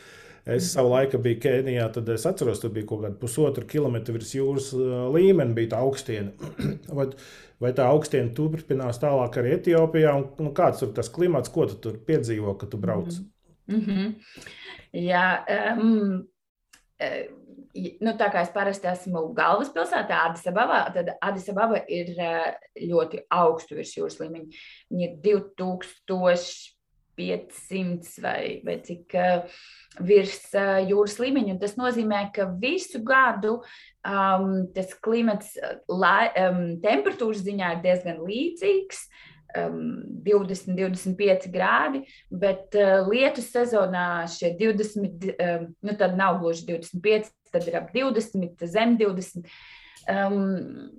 Uh, 0.46 0.52
Es 0.54 0.68
savu 0.70 0.92
laiku 0.92 1.18
biju 1.18 1.40
Kenijā, 1.42 1.88
tad 1.90 2.06
es 2.14 2.24
atceros, 2.28 2.60
tur 2.62 2.70
bija 2.70 2.86
kaut 2.86 3.00
kāda 3.02 3.18
pusotra 3.18 3.66
kilometra 3.66 4.14
virs 4.14 4.30
jūras 4.36 4.68
līmeņa, 4.76 5.54
bija 5.56 5.72
tā 5.72 5.80
augstiena. 5.82 6.52
vai, 6.98 7.08
vai 7.62 7.72
tā 7.74 7.88
augstiena 7.90 8.30
turpinās 8.34 9.02
tālāk 9.02 9.40
arī 9.40 9.56
Etiopijā? 9.56 10.12
Un, 10.14 10.28
nu, 10.38 10.52
kāds 10.54 10.84
ir 10.86 10.92
tas 10.94 11.10
klimats, 11.10 11.50
ko 11.50 11.66
tu 11.66 11.80
tur 11.82 11.98
piedzīvo, 12.06 12.54
kad 12.60 12.70
tu 12.70 12.78
brauc? 12.78 13.18
Mm 13.66 13.80
-hmm. 13.80 14.14
Jā, 14.94 15.26
um, 15.74 16.28
nu, 18.06 18.14
tā 18.14 18.30
kā 18.30 18.42
es 18.46 18.54
parasti 18.54 18.86
esmu 18.86 19.34
galvaspilsētā, 19.34 20.22
Adisababa, 20.30 20.78
tad 20.94 21.10
Adisababa 21.20 21.82
ir 21.88 22.14
ļoti 22.86 23.26
augstu 23.30 23.74
virs 23.74 23.96
jūras 23.98 24.20
līmeņa. 24.20 24.46
Viņa 24.90 25.10
ir 25.10 25.18
2000. 25.26 26.75
500 27.16 28.22
vai, 28.22 28.40
vai 28.66 28.76
cik 28.84 29.16
uh, 29.16 29.60
virs 30.04 30.42
uh, 30.54 30.80
jūras 30.86 31.16
līmeņa. 31.22 31.54
Un 31.54 31.62
tas 31.62 31.76
nozīmē, 31.78 32.26
ka 32.36 32.48
visu 32.60 33.02
gadu 33.06 33.58
um, 33.60 34.66
tas 34.76 34.92
klimats 35.04 35.54
lai, 35.88 36.28
um, 36.42 36.76
temperatūras 36.84 37.44
ziņā 37.46 37.76
ir 37.76 37.82
diezgan 37.86 38.20
līdzīgs. 38.26 39.08
Um, 39.56 40.02
20, 40.26 40.74
25 40.76 41.46
grādi, 41.48 42.02
bet 42.28 42.74
uh, 42.76 43.06
lietu 43.08 43.40
sezonā 43.40 44.26
šie 44.28 44.50
20, 44.58 45.30
um, 45.32 45.68
nu 45.86 45.94
tad 45.96 46.18
nav 46.18 46.42
gluži 46.42 46.66
25, 46.68 47.30
tad 47.54 47.68
ir 47.70 47.78
ap 47.78 47.92
20, 47.94 48.66
zem 48.68 48.98
20. 49.00 49.46
Um, 50.12 50.42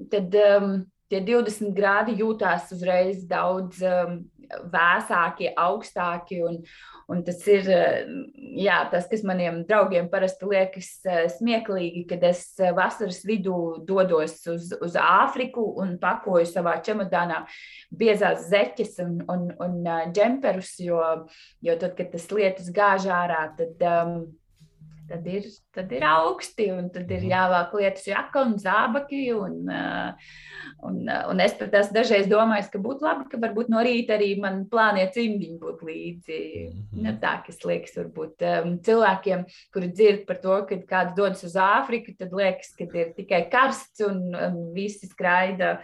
tad 0.09 0.33
um, 0.41 0.79
tie 1.11 1.21
20 1.23 1.75
grādi 1.75 2.17
jūtās 2.21 2.71
uzreiz 2.75 3.23
daudz 3.27 3.83
um, 3.85 4.19
vēsāki, 4.73 5.51
augstāki. 5.57 6.39
Un, 6.47 6.59
un 7.11 7.23
tas 7.27 7.41
ir 7.51 7.67
jā, 7.67 8.79
tas, 8.91 9.07
kas 9.11 9.23
maniem 9.27 9.61
draugiem 9.67 10.09
parasti 10.11 10.49
liekas 10.49 10.91
uh, 11.07 11.25
smieklīgi, 11.37 12.05
kad 12.09 12.25
es 12.29 12.43
uh, 12.61 12.71
vasaras 12.77 13.21
vidū 13.27 13.57
dodos 13.87 14.39
uz, 14.51 14.71
uz 14.81 14.97
Āfriku 15.01 15.65
un 15.81 15.95
pakoju 16.01 16.47
savā 16.49 16.77
čemodānā 16.85 17.43
biezās 17.91 18.47
zeķes 18.51 18.99
un, 19.05 19.21
un, 19.31 19.47
un 19.63 19.79
džemperus, 20.15 20.77
jo, 20.83 21.01
jo 21.63 21.79
tad, 21.79 21.95
kad 21.99 22.11
tas 22.15 22.27
lietus 22.33 22.73
gāž 22.75 23.09
ārā, 23.11 23.47
tad. 23.57 23.87
Um, 23.87 24.19
tad 25.07 25.27
ir, 25.29 25.45
tad 25.75 25.91
ir 25.95 26.03
augsti, 26.07 26.67
un 26.73 26.89
tad 26.93 27.09
ir 27.11 27.23
mhm. 27.23 27.31
jāvāk 27.31 27.75
lietas 27.77 28.07
jaka 28.09 28.43
un 28.45 28.55
zābaki. 28.61 29.21
Un, 29.35 29.57
uh, 29.71 30.33
un, 30.87 30.99
uh, 31.05 31.23
un 31.31 31.43
es 31.43 31.55
pat 31.59 31.75
esmu 31.81 31.97
dažreiz 31.97 32.29
domājis, 32.31 32.71
ka 32.73 32.81
būtu 32.83 33.07
labi, 33.07 33.27
ka 33.31 33.39
varbūt 33.41 33.71
no 33.73 33.83
rīta 33.85 34.17
arī 34.17 34.33
man 34.41 34.65
plānie 34.71 35.07
cimdiņi 35.13 35.59
būtu 35.61 35.89
līdzi. 35.89 36.41
Mm 36.41 36.81
-hmm. 36.81 37.05
nu, 37.05 37.15
tā, 37.21 37.37
kas 37.45 37.63
liekas, 37.65 37.95
varbūt 38.01 38.47
um, 38.51 38.75
cilvēkiem, 38.83 39.45
kuri 39.73 39.93
dzird 39.93 40.27
par 40.27 40.41
to, 40.43 40.59
ka 40.69 40.81
kāds 40.91 41.15
dodas 41.15 41.43
uz 41.47 41.55
Āfriku, 41.55 42.15
tad 42.17 42.33
liekas, 42.33 42.75
ka 42.77 42.89
ir 42.93 43.13
tikai 43.17 43.47
karsts 43.51 44.05
un 44.07 44.35
um, 44.35 44.61
visi 44.73 45.07
skraida 45.07 45.77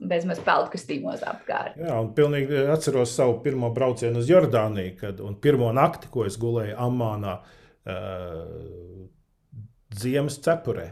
bezmaz 0.00 0.38
peldkostīmos 0.40 1.20
apkārt. 1.28 1.76
Jā, 1.76 2.00
un 2.00 2.14
pilnīgi 2.16 2.62
atceros 2.72 3.12
savu 3.12 3.40
pirmo 3.44 3.68
braucienu 3.70 4.22
uz 4.22 4.30
Jordāniju, 4.30 4.96
kad, 4.96 5.20
un 5.20 5.34
pirmo 5.36 5.68
nakti, 5.76 6.08
ko 6.08 6.24
es 6.24 6.38
gulēju 6.40 6.78
Amānā 6.80 7.34
uh, 7.36 7.56
ziemas 10.00 10.40
cepurē. 10.42 10.90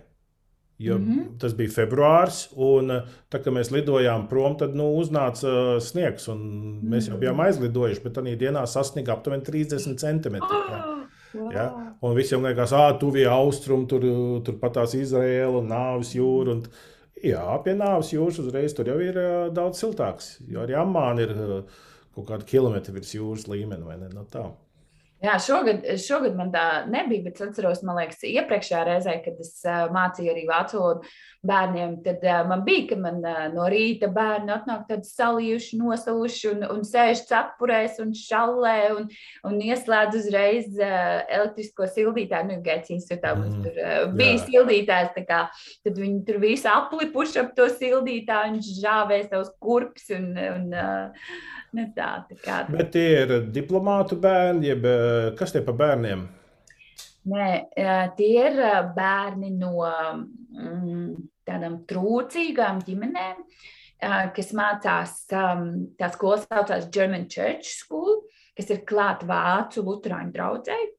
Jo 0.78 0.98
mm 0.98 1.04
-hmm. 1.04 1.38
Tas 1.38 1.54
bija 1.54 1.70
februāris, 1.70 2.48
un 2.54 2.90
tā 3.30 3.38
kā 3.42 3.50
mēs 3.50 3.72
lidojām 3.74 4.28
prom, 4.28 4.56
tad 4.56 4.74
nu, 4.74 4.84
uznāca 5.00 5.48
uh, 5.48 5.82
sniegs. 5.82 6.28
Mēs 6.28 7.08
jau 7.08 7.18
bijām 7.18 7.34
mhm. 7.34 7.46
aizlidojuši, 7.46 8.00
bet 8.04 8.12
tajā 8.12 8.36
dienā 8.36 8.66
sasniega 8.66 9.12
aptuveni 9.12 9.42
30 9.42 9.98
centimetri. 9.98 10.56
Oh, 10.56 10.98
wow. 11.34 11.52
ja? 11.52 11.94
Un 12.00 12.14
visiem 12.14 12.44
liekas, 12.44 12.72
ah, 12.72 12.98
tuvie 12.98 13.26
austrumi, 13.26 13.86
tur, 13.86 14.00
tur 14.44 14.54
patās 14.54 14.94
Izraēla 14.94 15.58
un 15.58 15.68
Nāves 15.68 16.14
jūra. 16.14 16.52
Un, 16.52 16.62
jā, 17.22 17.62
pie 17.64 17.74
Nāves 17.74 18.12
jūras 18.12 18.38
uzreiz 18.38 18.74
tur 18.74 18.86
jau 18.86 19.00
ir 19.00 19.18
uh, 19.18 19.54
daudz 19.54 19.82
siltāks. 19.82 20.38
Jo 20.48 20.60
arī 20.60 20.74
Amāna 20.78 21.26
ir 21.26 21.34
uh, 21.34 21.62
kaut 22.14 22.26
kāda 22.28 22.44
kilometra 22.44 22.94
virs 22.94 23.14
jūras 23.14 23.48
līmeņa. 23.48 23.96
No 23.98 24.08
nu, 24.14 24.24
tā. 24.30 24.46
Jā, 25.18 25.34
šogad, 25.42 25.82
šogad 25.98 26.36
man 26.38 26.52
tā 26.54 26.64
nebija, 26.86 27.24
bet 27.24 27.40
es 27.40 27.48
atceros, 27.48 27.80
man 27.86 27.96
liekas, 27.98 28.20
iepriekšējā 28.22 28.82
reizē, 28.86 29.16
kad 29.24 29.40
es 29.42 29.50
mācīju 29.94 30.30
arī 30.30 30.44
vācu 30.46 30.78
valodu 30.78 31.10
bērniem, 31.48 31.96
tad 32.04 32.24
uh, 32.26 32.42
man 32.48 32.62
bija, 32.66 32.84
ka 32.90 32.98
man 33.00 33.18
uh, 33.24 33.46
no 33.52 33.66
rīta 33.70 34.10
bērni 34.12 34.52
atnāk 34.54 34.86
tādi 34.88 35.08
salījuši, 35.08 35.78
nosaluši 35.80 36.50
un, 36.52 36.64
un 36.74 36.84
sēž 36.86 37.24
cepurēs 37.28 37.98
un 38.04 38.14
šallē 38.16 38.76
un, 38.96 39.08
un 39.48 39.58
ieslēdz 39.64 40.18
uzreiz 40.20 40.70
uh, 40.76 41.22
elektrisko 41.38 41.88
sildītāju. 41.94 42.50
Nu, 42.50 42.60
Gaits 42.64 42.92
institūtā 42.94 43.34
mums 43.38 43.56
mm, 43.56 43.66
tur 43.66 43.82
uh, 43.82 44.16
bija 44.18 44.36
jā. 44.36 44.42
sildītājs, 44.46 45.12
tā 45.16 45.24
kā 45.28 45.42
tad 45.86 46.00
viņi 46.00 46.24
tur 46.28 46.40
visi 46.42 46.68
aplipuši 46.70 47.42
ap 47.42 47.54
to 47.58 47.68
sildītāju 47.72 48.56
un 48.56 48.64
žāvē 48.68 49.22
savus 49.28 49.52
kurpes 49.62 50.10
un, 50.16 50.32
un 50.38 50.66
uh, 50.72 51.30
ne 51.72 51.86
nu 51.86 51.92
tā, 51.96 52.10
tā 52.28 52.40
kā. 52.42 52.62
Bet 52.72 52.92
tie 52.96 53.06
ir 53.22 53.38
diplomātu 53.54 54.18
bērni, 54.20 54.72
jeb 54.72 54.90
kas 55.38 55.54
tie 55.54 55.64
pa 55.64 55.74
bērniem? 55.76 56.28
Nē, 57.28 57.48
tie 58.16 58.28
ir 58.46 58.60
bērni 58.96 59.50
no 59.58 59.82
mm, 59.84 61.08
tādām 61.48 61.80
trūcīgām 61.88 62.82
ģimenēm, 62.86 63.42
kas 64.36 64.52
mācās, 64.54 65.16
tā 65.28 66.12
skola 66.14 66.42
saucās 66.44 66.86
German 66.94 67.26
Church 67.32 67.72
School, 67.80 68.22
kas 68.56 68.70
ir 68.74 68.84
klāt 68.86 69.24
vācu 69.26 69.82
luterāņu 69.86 70.34
draudzēji 70.36 70.92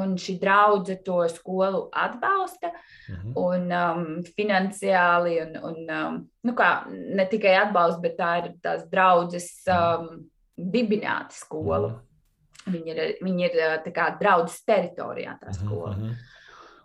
un 0.00 0.14
šī 0.18 0.36
draudzene 0.40 1.02
to 1.04 1.18
skolu 1.30 1.84
atbalsta. 1.92 2.72
Mhm. 3.10 3.34
Un 3.40 3.72
um, 3.72 4.06
finansiāli, 4.36 5.36
un, 5.44 5.58
un 5.70 5.92
um, 5.96 6.20
nu 6.48 6.54
kā, 6.56 6.70
ne 6.90 7.26
tikai 7.30 7.54
atbalsta, 7.60 8.00
bet 8.04 8.16
tā 8.18 8.30
ir 8.42 8.50
tās 8.64 8.86
draudzes 8.90 9.50
um, 9.70 10.24
dibināta 10.56 11.36
skola. 11.36 11.94
Mhm. 11.94 12.10
Viņi 12.74 12.94
ir, 12.94 13.02
viņi 13.20 13.44
ir 13.50 13.58
tā 13.84 13.92
kā 13.94 14.08
draudzes 14.20 14.62
teritorijā, 14.64 15.36
tā 15.42 15.52
mhm, 15.52 15.58
skola. 15.60 15.96
-huh. 15.98 16.30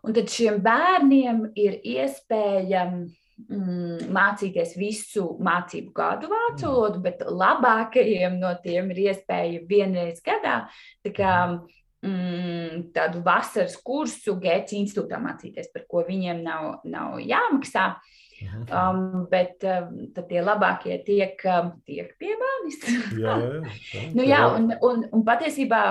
Un 0.04 0.16
tad 0.16 0.30
šiem 0.32 0.62
bērniem 0.64 1.41
ir 1.60 1.80
iespēja 1.84 2.86
mm, 2.89 4.06
mācīties 4.16 4.78
visu 4.80 5.26
mācību 5.43 5.91
gadu 5.95 6.30
vācu 6.32 6.70
valodu, 6.70 7.02
bet 7.04 7.26
labākajiem 7.26 8.39
no 8.39 8.54
tiem 8.64 8.93
ir 8.95 9.04
iespēja 9.10 9.66
vienreiz 9.68 10.24
gadā. 10.26 10.62
Tā 11.04 11.16
kā, 11.16 11.36
mm 11.50 11.76
mm, 12.06 12.89
tādu 12.95 13.24
vasaras 13.26 13.76
kursu 13.84 14.38
Gētas 14.41 14.78
institūtā 14.78 15.20
mācīties, 15.22 15.72
par 15.74 15.86
ko 15.89 16.06
viņiem 16.08 16.43
nav, 16.45 16.80
nav 16.88 17.20
jāmaksā. 17.24 17.93
Mhm. 18.39 18.62
Um, 18.72 19.26
bet 19.28 19.66
um, 19.68 20.06
tie 20.16 20.39
labākie 20.39 21.02
tiek, 21.04 21.41
um, 21.43 21.74
tiek 21.84 22.14
pie 22.22 22.38
manis. 22.39 22.80
jā, 23.20 23.34
jā, 23.36 23.50
jā. 23.91 24.04
nu, 24.16 24.24
jā, 24.24 24.45
un, 24.56 24.72
un, 24.80 25.04
un 25.12 25.26
patiesībā 25.28 25.82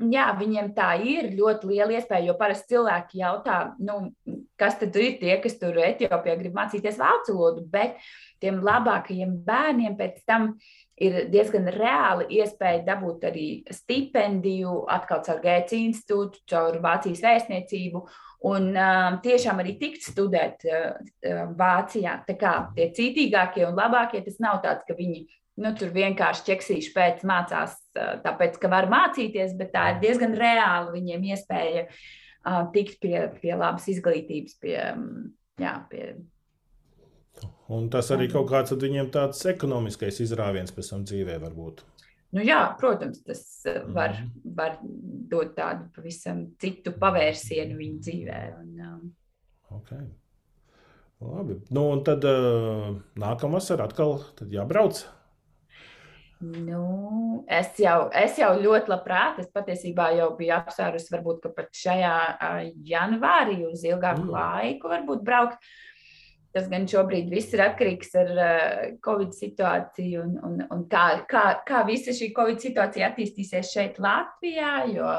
jā, 0.00 0.26
viņiem 0.38 0.72
tā 0.76 0.94
ir 1.04 1.32
ļoti 1.36 1.68
liela 1.68 1.96
iespēja, 1.96 2.30
jo 2.30 2.36
parasti 2.38 2.74
cilvēki 2.74 3.20
jautā, 3.20 3.58
nu, 3.82 4.12
kas 4.60 4.78
tad 4.80 4.96
ir 4.96 5.18
tie, 5.20 5.34
kas 5.42 5.58
tur 5.60 5.78
Etiopijā 5.82 6.36
grib 6.38 6.56
mācīties 6.56 7.00
vācu 7.00 7.36
valodu, 7.36 7.64
bet 7.72 7.98
tiem 8.42 8.62
labākajiem 8.64 9.34
bērniem 9.46 9.96
pēc 9.98 10.22
tam 10.28 10.52
ir 11.02 11.26
diezgan 11.32 11.68
reāli 11.72 12.28
iespēja 12.38 12.84
dabūt 12.86 13.26
arī 13.30 13.46
stipendiju, 13.74 14.82
atkal 14.92 15.22
caur 15.26 15.40
Gētas 15.42 15.78
institūtu, 15.78 16.44
caur 16.50 16.78
Vācijas 16.82 17.24
vēstniecību. 17.24 18.04
Un 18.50 18.72
uh, 18.74 19.20
tiešām 19.22 19.60
arī 19.62 19.76
tikt 19.78 20.02
studēt 20.02 20.64
uh, 20.66 20.96
Vācijā. 21.58 22.16
Tā 22.26 22.34
kā 22.38 22.54
tie 22.74 22.88
citīgākie 22.96 23.68
un 23.68 23.78
labākie, 23.78 24.22
tas 24.26 24.40
nav 24.42 24.58
tāds, 24.64 24.82
ka 24.88 24.98
viņi 24.98 25.28
nu, 25.60 25.74
tur 25.78 25.92
vienkārši 25.94 26.46
ķeksīši 26.48 26.92
pēc 26.96 27.22
mācās, 27.28 27.76
tāpēc, 27.94 28.58
ka 28.62 28.72
var 28.72 28.88
mācīties, 28.92 29.56
bet 29.58 29.72
tā 29.74 29.88
ir 29.92 30.02
diezgan 30.04 30.36
reāli 30.38 30.96
viņiem 30.96 31.26
iespēja 31.32 31.86
uh, 31.88 32.62
tikt 32.74 33.00
pie, 33.04 33.16
pie 33.42 33.52
labas 33.56 33.88
izglītības, 33.92 34.60
pie, 34.62 34.78
jā, 35.60 35.74
pie 35.90 36.12
Un 37.72 37.86
tas 37.88 38.10
arī 38.12 38.26
kaut 38.28 38.50
kāds 38.50 38.74
viņiem 38.76 39.08
tāds 39.14 39.40
ekonomiskais 39.48 40.18
izrāviens 40.20 40.74
pēc 40.74 40.90
tam 40.92 41.04
dzīvē 41.08 41.38
var 41.40 41.54
būt. 41.56 41.80
Nu 42.36 42.44
jā, 42.44 42.60
protams, 42.80 43.20
tas 43.24 43.42
var, 43.92 44.16
mm. 44.16 44.52
var 44.56 44.78
dot 45.32 45.52
tādu 45.56 45.88
pavisam 45.96 46.46
citu 46.60 46.94
pavērsienu 47.00 47.76
viņa 47.78 48.04
dzīvē. 48.06 48.40
Un, 48.60 48.70
um... 48.88 49.08
okay. 49.78 50.06
Labi. 51.22 51.58
Nu, 51.70 51.86
un 51.94 52.00
tad 52.06 52.24
uh, 52.26 52.94
nākamā 53.20 53.60
vasarā 53.60 53.86
atkal 53.88 54.18
jābrauc. 54.52 55.04
Nu, 56.42 57.44
es, 57.46 57.70
jau, 57.78 58.08
es 58.18 58.34
jau 58.40 58.50
ļoti 58.58 58.90
labprāt, 58.90 59.38
es 59.38 59.50
patiesībā 59.54 60.08
jau 60.16 60.32
biju 60.34 60.56
apsvērusi, 60.56 61.12
varbūt 61.14 61.46
pat 61.54 61.70
šajā 61.78 62.14
janvārī 62.88 63.60
uz 63.68 63.84
ilgāku 63.86 64.26
mm. 64.26 64.32
laiku, 64.34 64.90
varbūt 64.90 65.22
braukt. 65.26 65.62
Tas 66.52 66.66
gan 66.68 66.84
šobrīd 66.90 67.30
viss 67.32 67.54
ir 67.54 67.62
atkarīgs 67.64 68.10
ar 68.20 68.32
Covid 69.06 69.30
situāciju 69.38 70.24
un, 70.26 70.34
un, 70.44 70.58
un 70.74 70.82
kā, 70.90 71.22
kā, 71.30 71.44
kā 71.64 71.80
visa 71.88 72.12
šī 72.12 72.32
Covid 72.36 72.60
situācija 72.60 73.08
attīstīsies 73.08 73.70
šeit 73.72 74.02
Latvijā. 74.02 74.74
Jo 74.92 75.14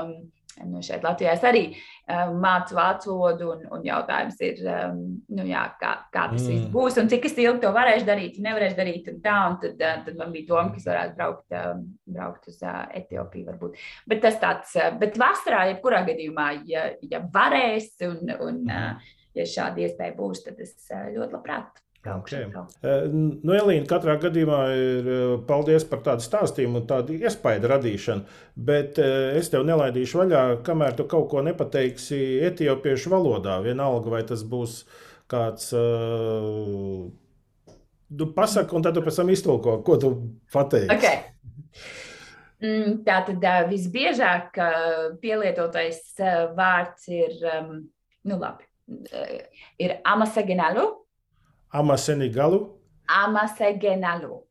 nu, 0.70 0.82
šeit 0.86 1.06
Latvijā 1.06 1.34
es 1.38 1.46
arī 1.48 1.64
um, 1.72 2.36
mācu 2.44 2.78
vācu 2.78 3.12
valodu, 3.12 3.50
un, 3.56 3.64
un 3.78 3.88
jautājums 3.88 4.38
ir, 4.46 4.62
um, 4.68 5.00
nu, 5.34 5.48
jā, 5.50 5.64
kā, 5.82 5.96
kā 6.14 6.28
tas 6.34 6.44
mm. 6.44 6.52
viss 6.52 6.70
būs 6.76 7.00
un 7.02 7.10
cik 7.12 7.30
ilgi 7.32 7.64
to 7.64 7.74
varēšu 7.76 8.08
darīt, 8.10 8.38
nevarēšu 8.44 8.80
darīt. 8.80 9.10
Un 9.14 9.24
tā, 9.26 9.40
un 9.50 9.58
tad, 9.64 9.82
uh, 9.82 9.98
tad 10.06 10.22
man 10.22 10.36
bija 10.36 10.52
doma, 10.52 10.70
ka 10.74 10.82
es 10.84 10.88
varētu 10.92 11.18
braukt, 11.18 11.58
uh, 11.58 11.74
braukt 12.20 12.54
uz 12.54 12.62
uh, 12.62 12.86
Etiopiju. 13.02 13.50
Varbūt. 13.50 13.82
Bet 14.10 14.24
tas 14.28 14.40
tāds, 14.42 14.78
uh, 14.80 14.94
bet 15.02 15.20
vasarā, 15.22 15.66
jebkurā 15.74 16.06
gadījumā, 16.08 16.54
ja, 16.70 16.88
ja 17.10 17.26
varēs 17.34 17.94
un. 18.12 18.34
un 18.38 18.64
uh, 18.70 19.12
ja 19.38 19.46
šāda 19.50 19.84
iespēja 19.86 20.16
būs, 20.18 20.44
tad 20.46 20.62
es 20.64 20.76
eh, 20.92 21.10
ļoti 21.16 21.38
labprāt. 21.38 21.82
Okay. 22.04 22.50
Eh, 22.84 23.04
nu, 23.08 23.54
Elīna, 23.56 23.86
katrā 23.88 24.18
gadījumā 24.20 24.60
ir 24.76 25.06
eh, 25.08 25.22
paldies 25.48 25.86
par 25.88 26.02
tādu 26.04 26.26
stāstījumu 26.26 26.82
un 26.82 26.88
tādu 26.90 27.16
iespaidu 27.16 27.70
radīšanu, 27.72 28.26
bet 28.60 29.00
es 29.00 29.48
tev 29.54 29.64
nelaidīšu 29.70 30.20
vaļā, 30.20 30.42
kamēr 30.68 30.98
tu 30.98 31.06
kaut 31.08 31.30
ko 31.32 31.44
nepateiksi 31.48 32.20
etiopiešu 32.50 33.14
valodā. 33.14 33.56
Vienalga, 33.64 34.12
vai 34.12 34.24
tas 34.28 34.44
būs 34.44 34.82
kāds. 35.32 35.70
Tu 38.14 38.28
pasaki, 38.36 38.76
un 38.76 38.84
tad 38.84 38.98
tu 38.98 39.04
pēc 39.06 39.22
tam 39.22 39.32
iztulko, 39.32 39.78
ko 39.88 39.96
tu 40.02 40.12
pateiksi. 40.52 40.98
Okay. 40.98 41.22
Mm, 42.64 43.00
tā 43.08 43.22
tad 43.30 43.48
visbiežāk 43.72 44.60
pielietotais 45.24 46.04
vārds 46.60 47.08
ir, 47.16 47.40
nu 48.28 48.38
labi, 48.44 48.68
ir 49.80 49.96
Amasegenalu. 50.04 51.03
Amasenegalu. 51.74 52.70
Amasegenalu. 53.08 54.44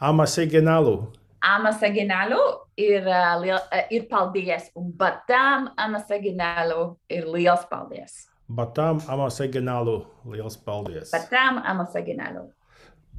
Amasegenalu. 0.00 1.12
Amasegenalu 1.40 2.40
ir, 2.76 3.06
uh, 3.06 3.82
ir 3.90 4.08
paldies, 4.10 4.70
un 4.74 4.92
Batām 4.98 5.68
Amasegenalu 5.76 6.96
ir 7.10 7.28
liels 7.30 7.66
paldies. 7.70 8.24
Batām 8.50 8.98
Amasegenalu 9.08 10.00
liels 10.32 10.56
paldies. 10.56 11.14
Batām 11.14 11.62
Amasegenalu. 11.62 12.48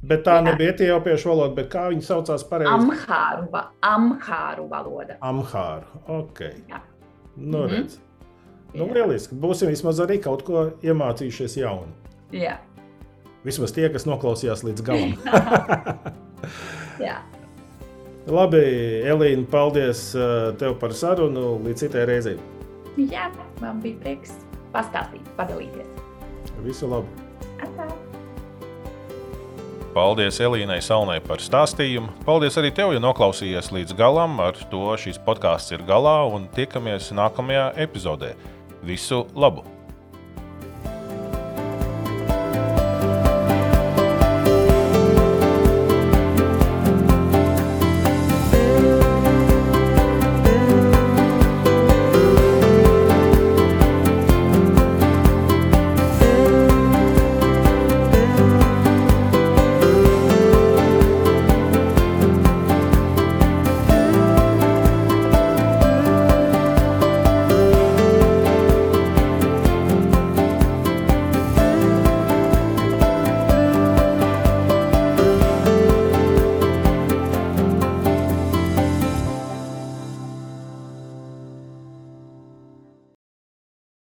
Bet 0.04 0.26
tā 0.26 0.36
Jā. 0.36 0.44
nebija 0.50 0.74
etiopiešu 0.74 1.32
valoda, 1.32 1.54
bet 1.56 1.70
kā 1.72 1.88
viņi 1.88 2.04
saucās 2.04 2.44
pareizi? 2.44 2.74
Amhāru, 2.74 3.48
amhāru 3.80 4.68
valoda. 4.68 5.16
Amhāru, 5.24 6.04
ok. 6.06 6.40
Jā. 6.68 6.82
Nu, 7.36 7.58
mm 7.58 7.64
-hmm. 7.64 7.70
redz. 7.70 7.98
Nu, 8.74 8.92
lieliski. 8.92 9.34
Būsim 9.34 9.72
vismaz 9.72 10.00
arī 10.00 10.20
kaut 10.22 10.42
ko 10.44 10.70
iemācījušies 10.82 11.56
jaunu. 11.56 11.92
Jā. 12.32 12.58
Vismaz 13.46 13.74
tie, 13.74 13.86
kas 13.94 14.08
noklausījās 14.08 14.64
līdz 14.66 14.86
galam. 14.86 15.12
Jā. 17.06 17.20
Labi, 18.26 18.62
Elīna, 19.06 19.44
paldies 19.50 20.08
uh, 20.18 20.50
tev 20.58 20.74
par 20.80 20.94
sarunu. 20.96 21.54
Līdz 21.62 21.84
citai 21.86 22.06
reizei. 22.10 22.40
Jā, 22.96 23.28
man 23.60 23.78
bija 23.84 24.00
prieks 24.02 24.34
pastāstīt, 24.74 25.22
padalīties. 25.38 25.86
Visu 26.64 26.88
labu! 26.90 27.06
Atā. 27.62 27.86
Paldies 29.94 30.40
Elīnai 30.44 30.80
Salnai 30.84 31.20
par 31.24 31.40
stāstījumu. 31.40 32.10
Paldies 32.26 32.58
arī 32.60 32.72
tev, 32.74 32.96
ja 32.96 33.00
noklausījies 33.04 33.70
līdz 33.72 33.96
galam. 33.96 34.36
Ar 34.44 34.58
to 34.72 34.90
šīs 35.00 35.22
podkāsts 35.24 35.76
ir 35.76 35.86
galā 35.88 36.18
un 36.26 36.50
tiekamies 36.56 37.12
nākamajā 37.16 37.70
epizodē. 37.86 38.34
Visu 38.84 39.24
labu! 39.38 39.75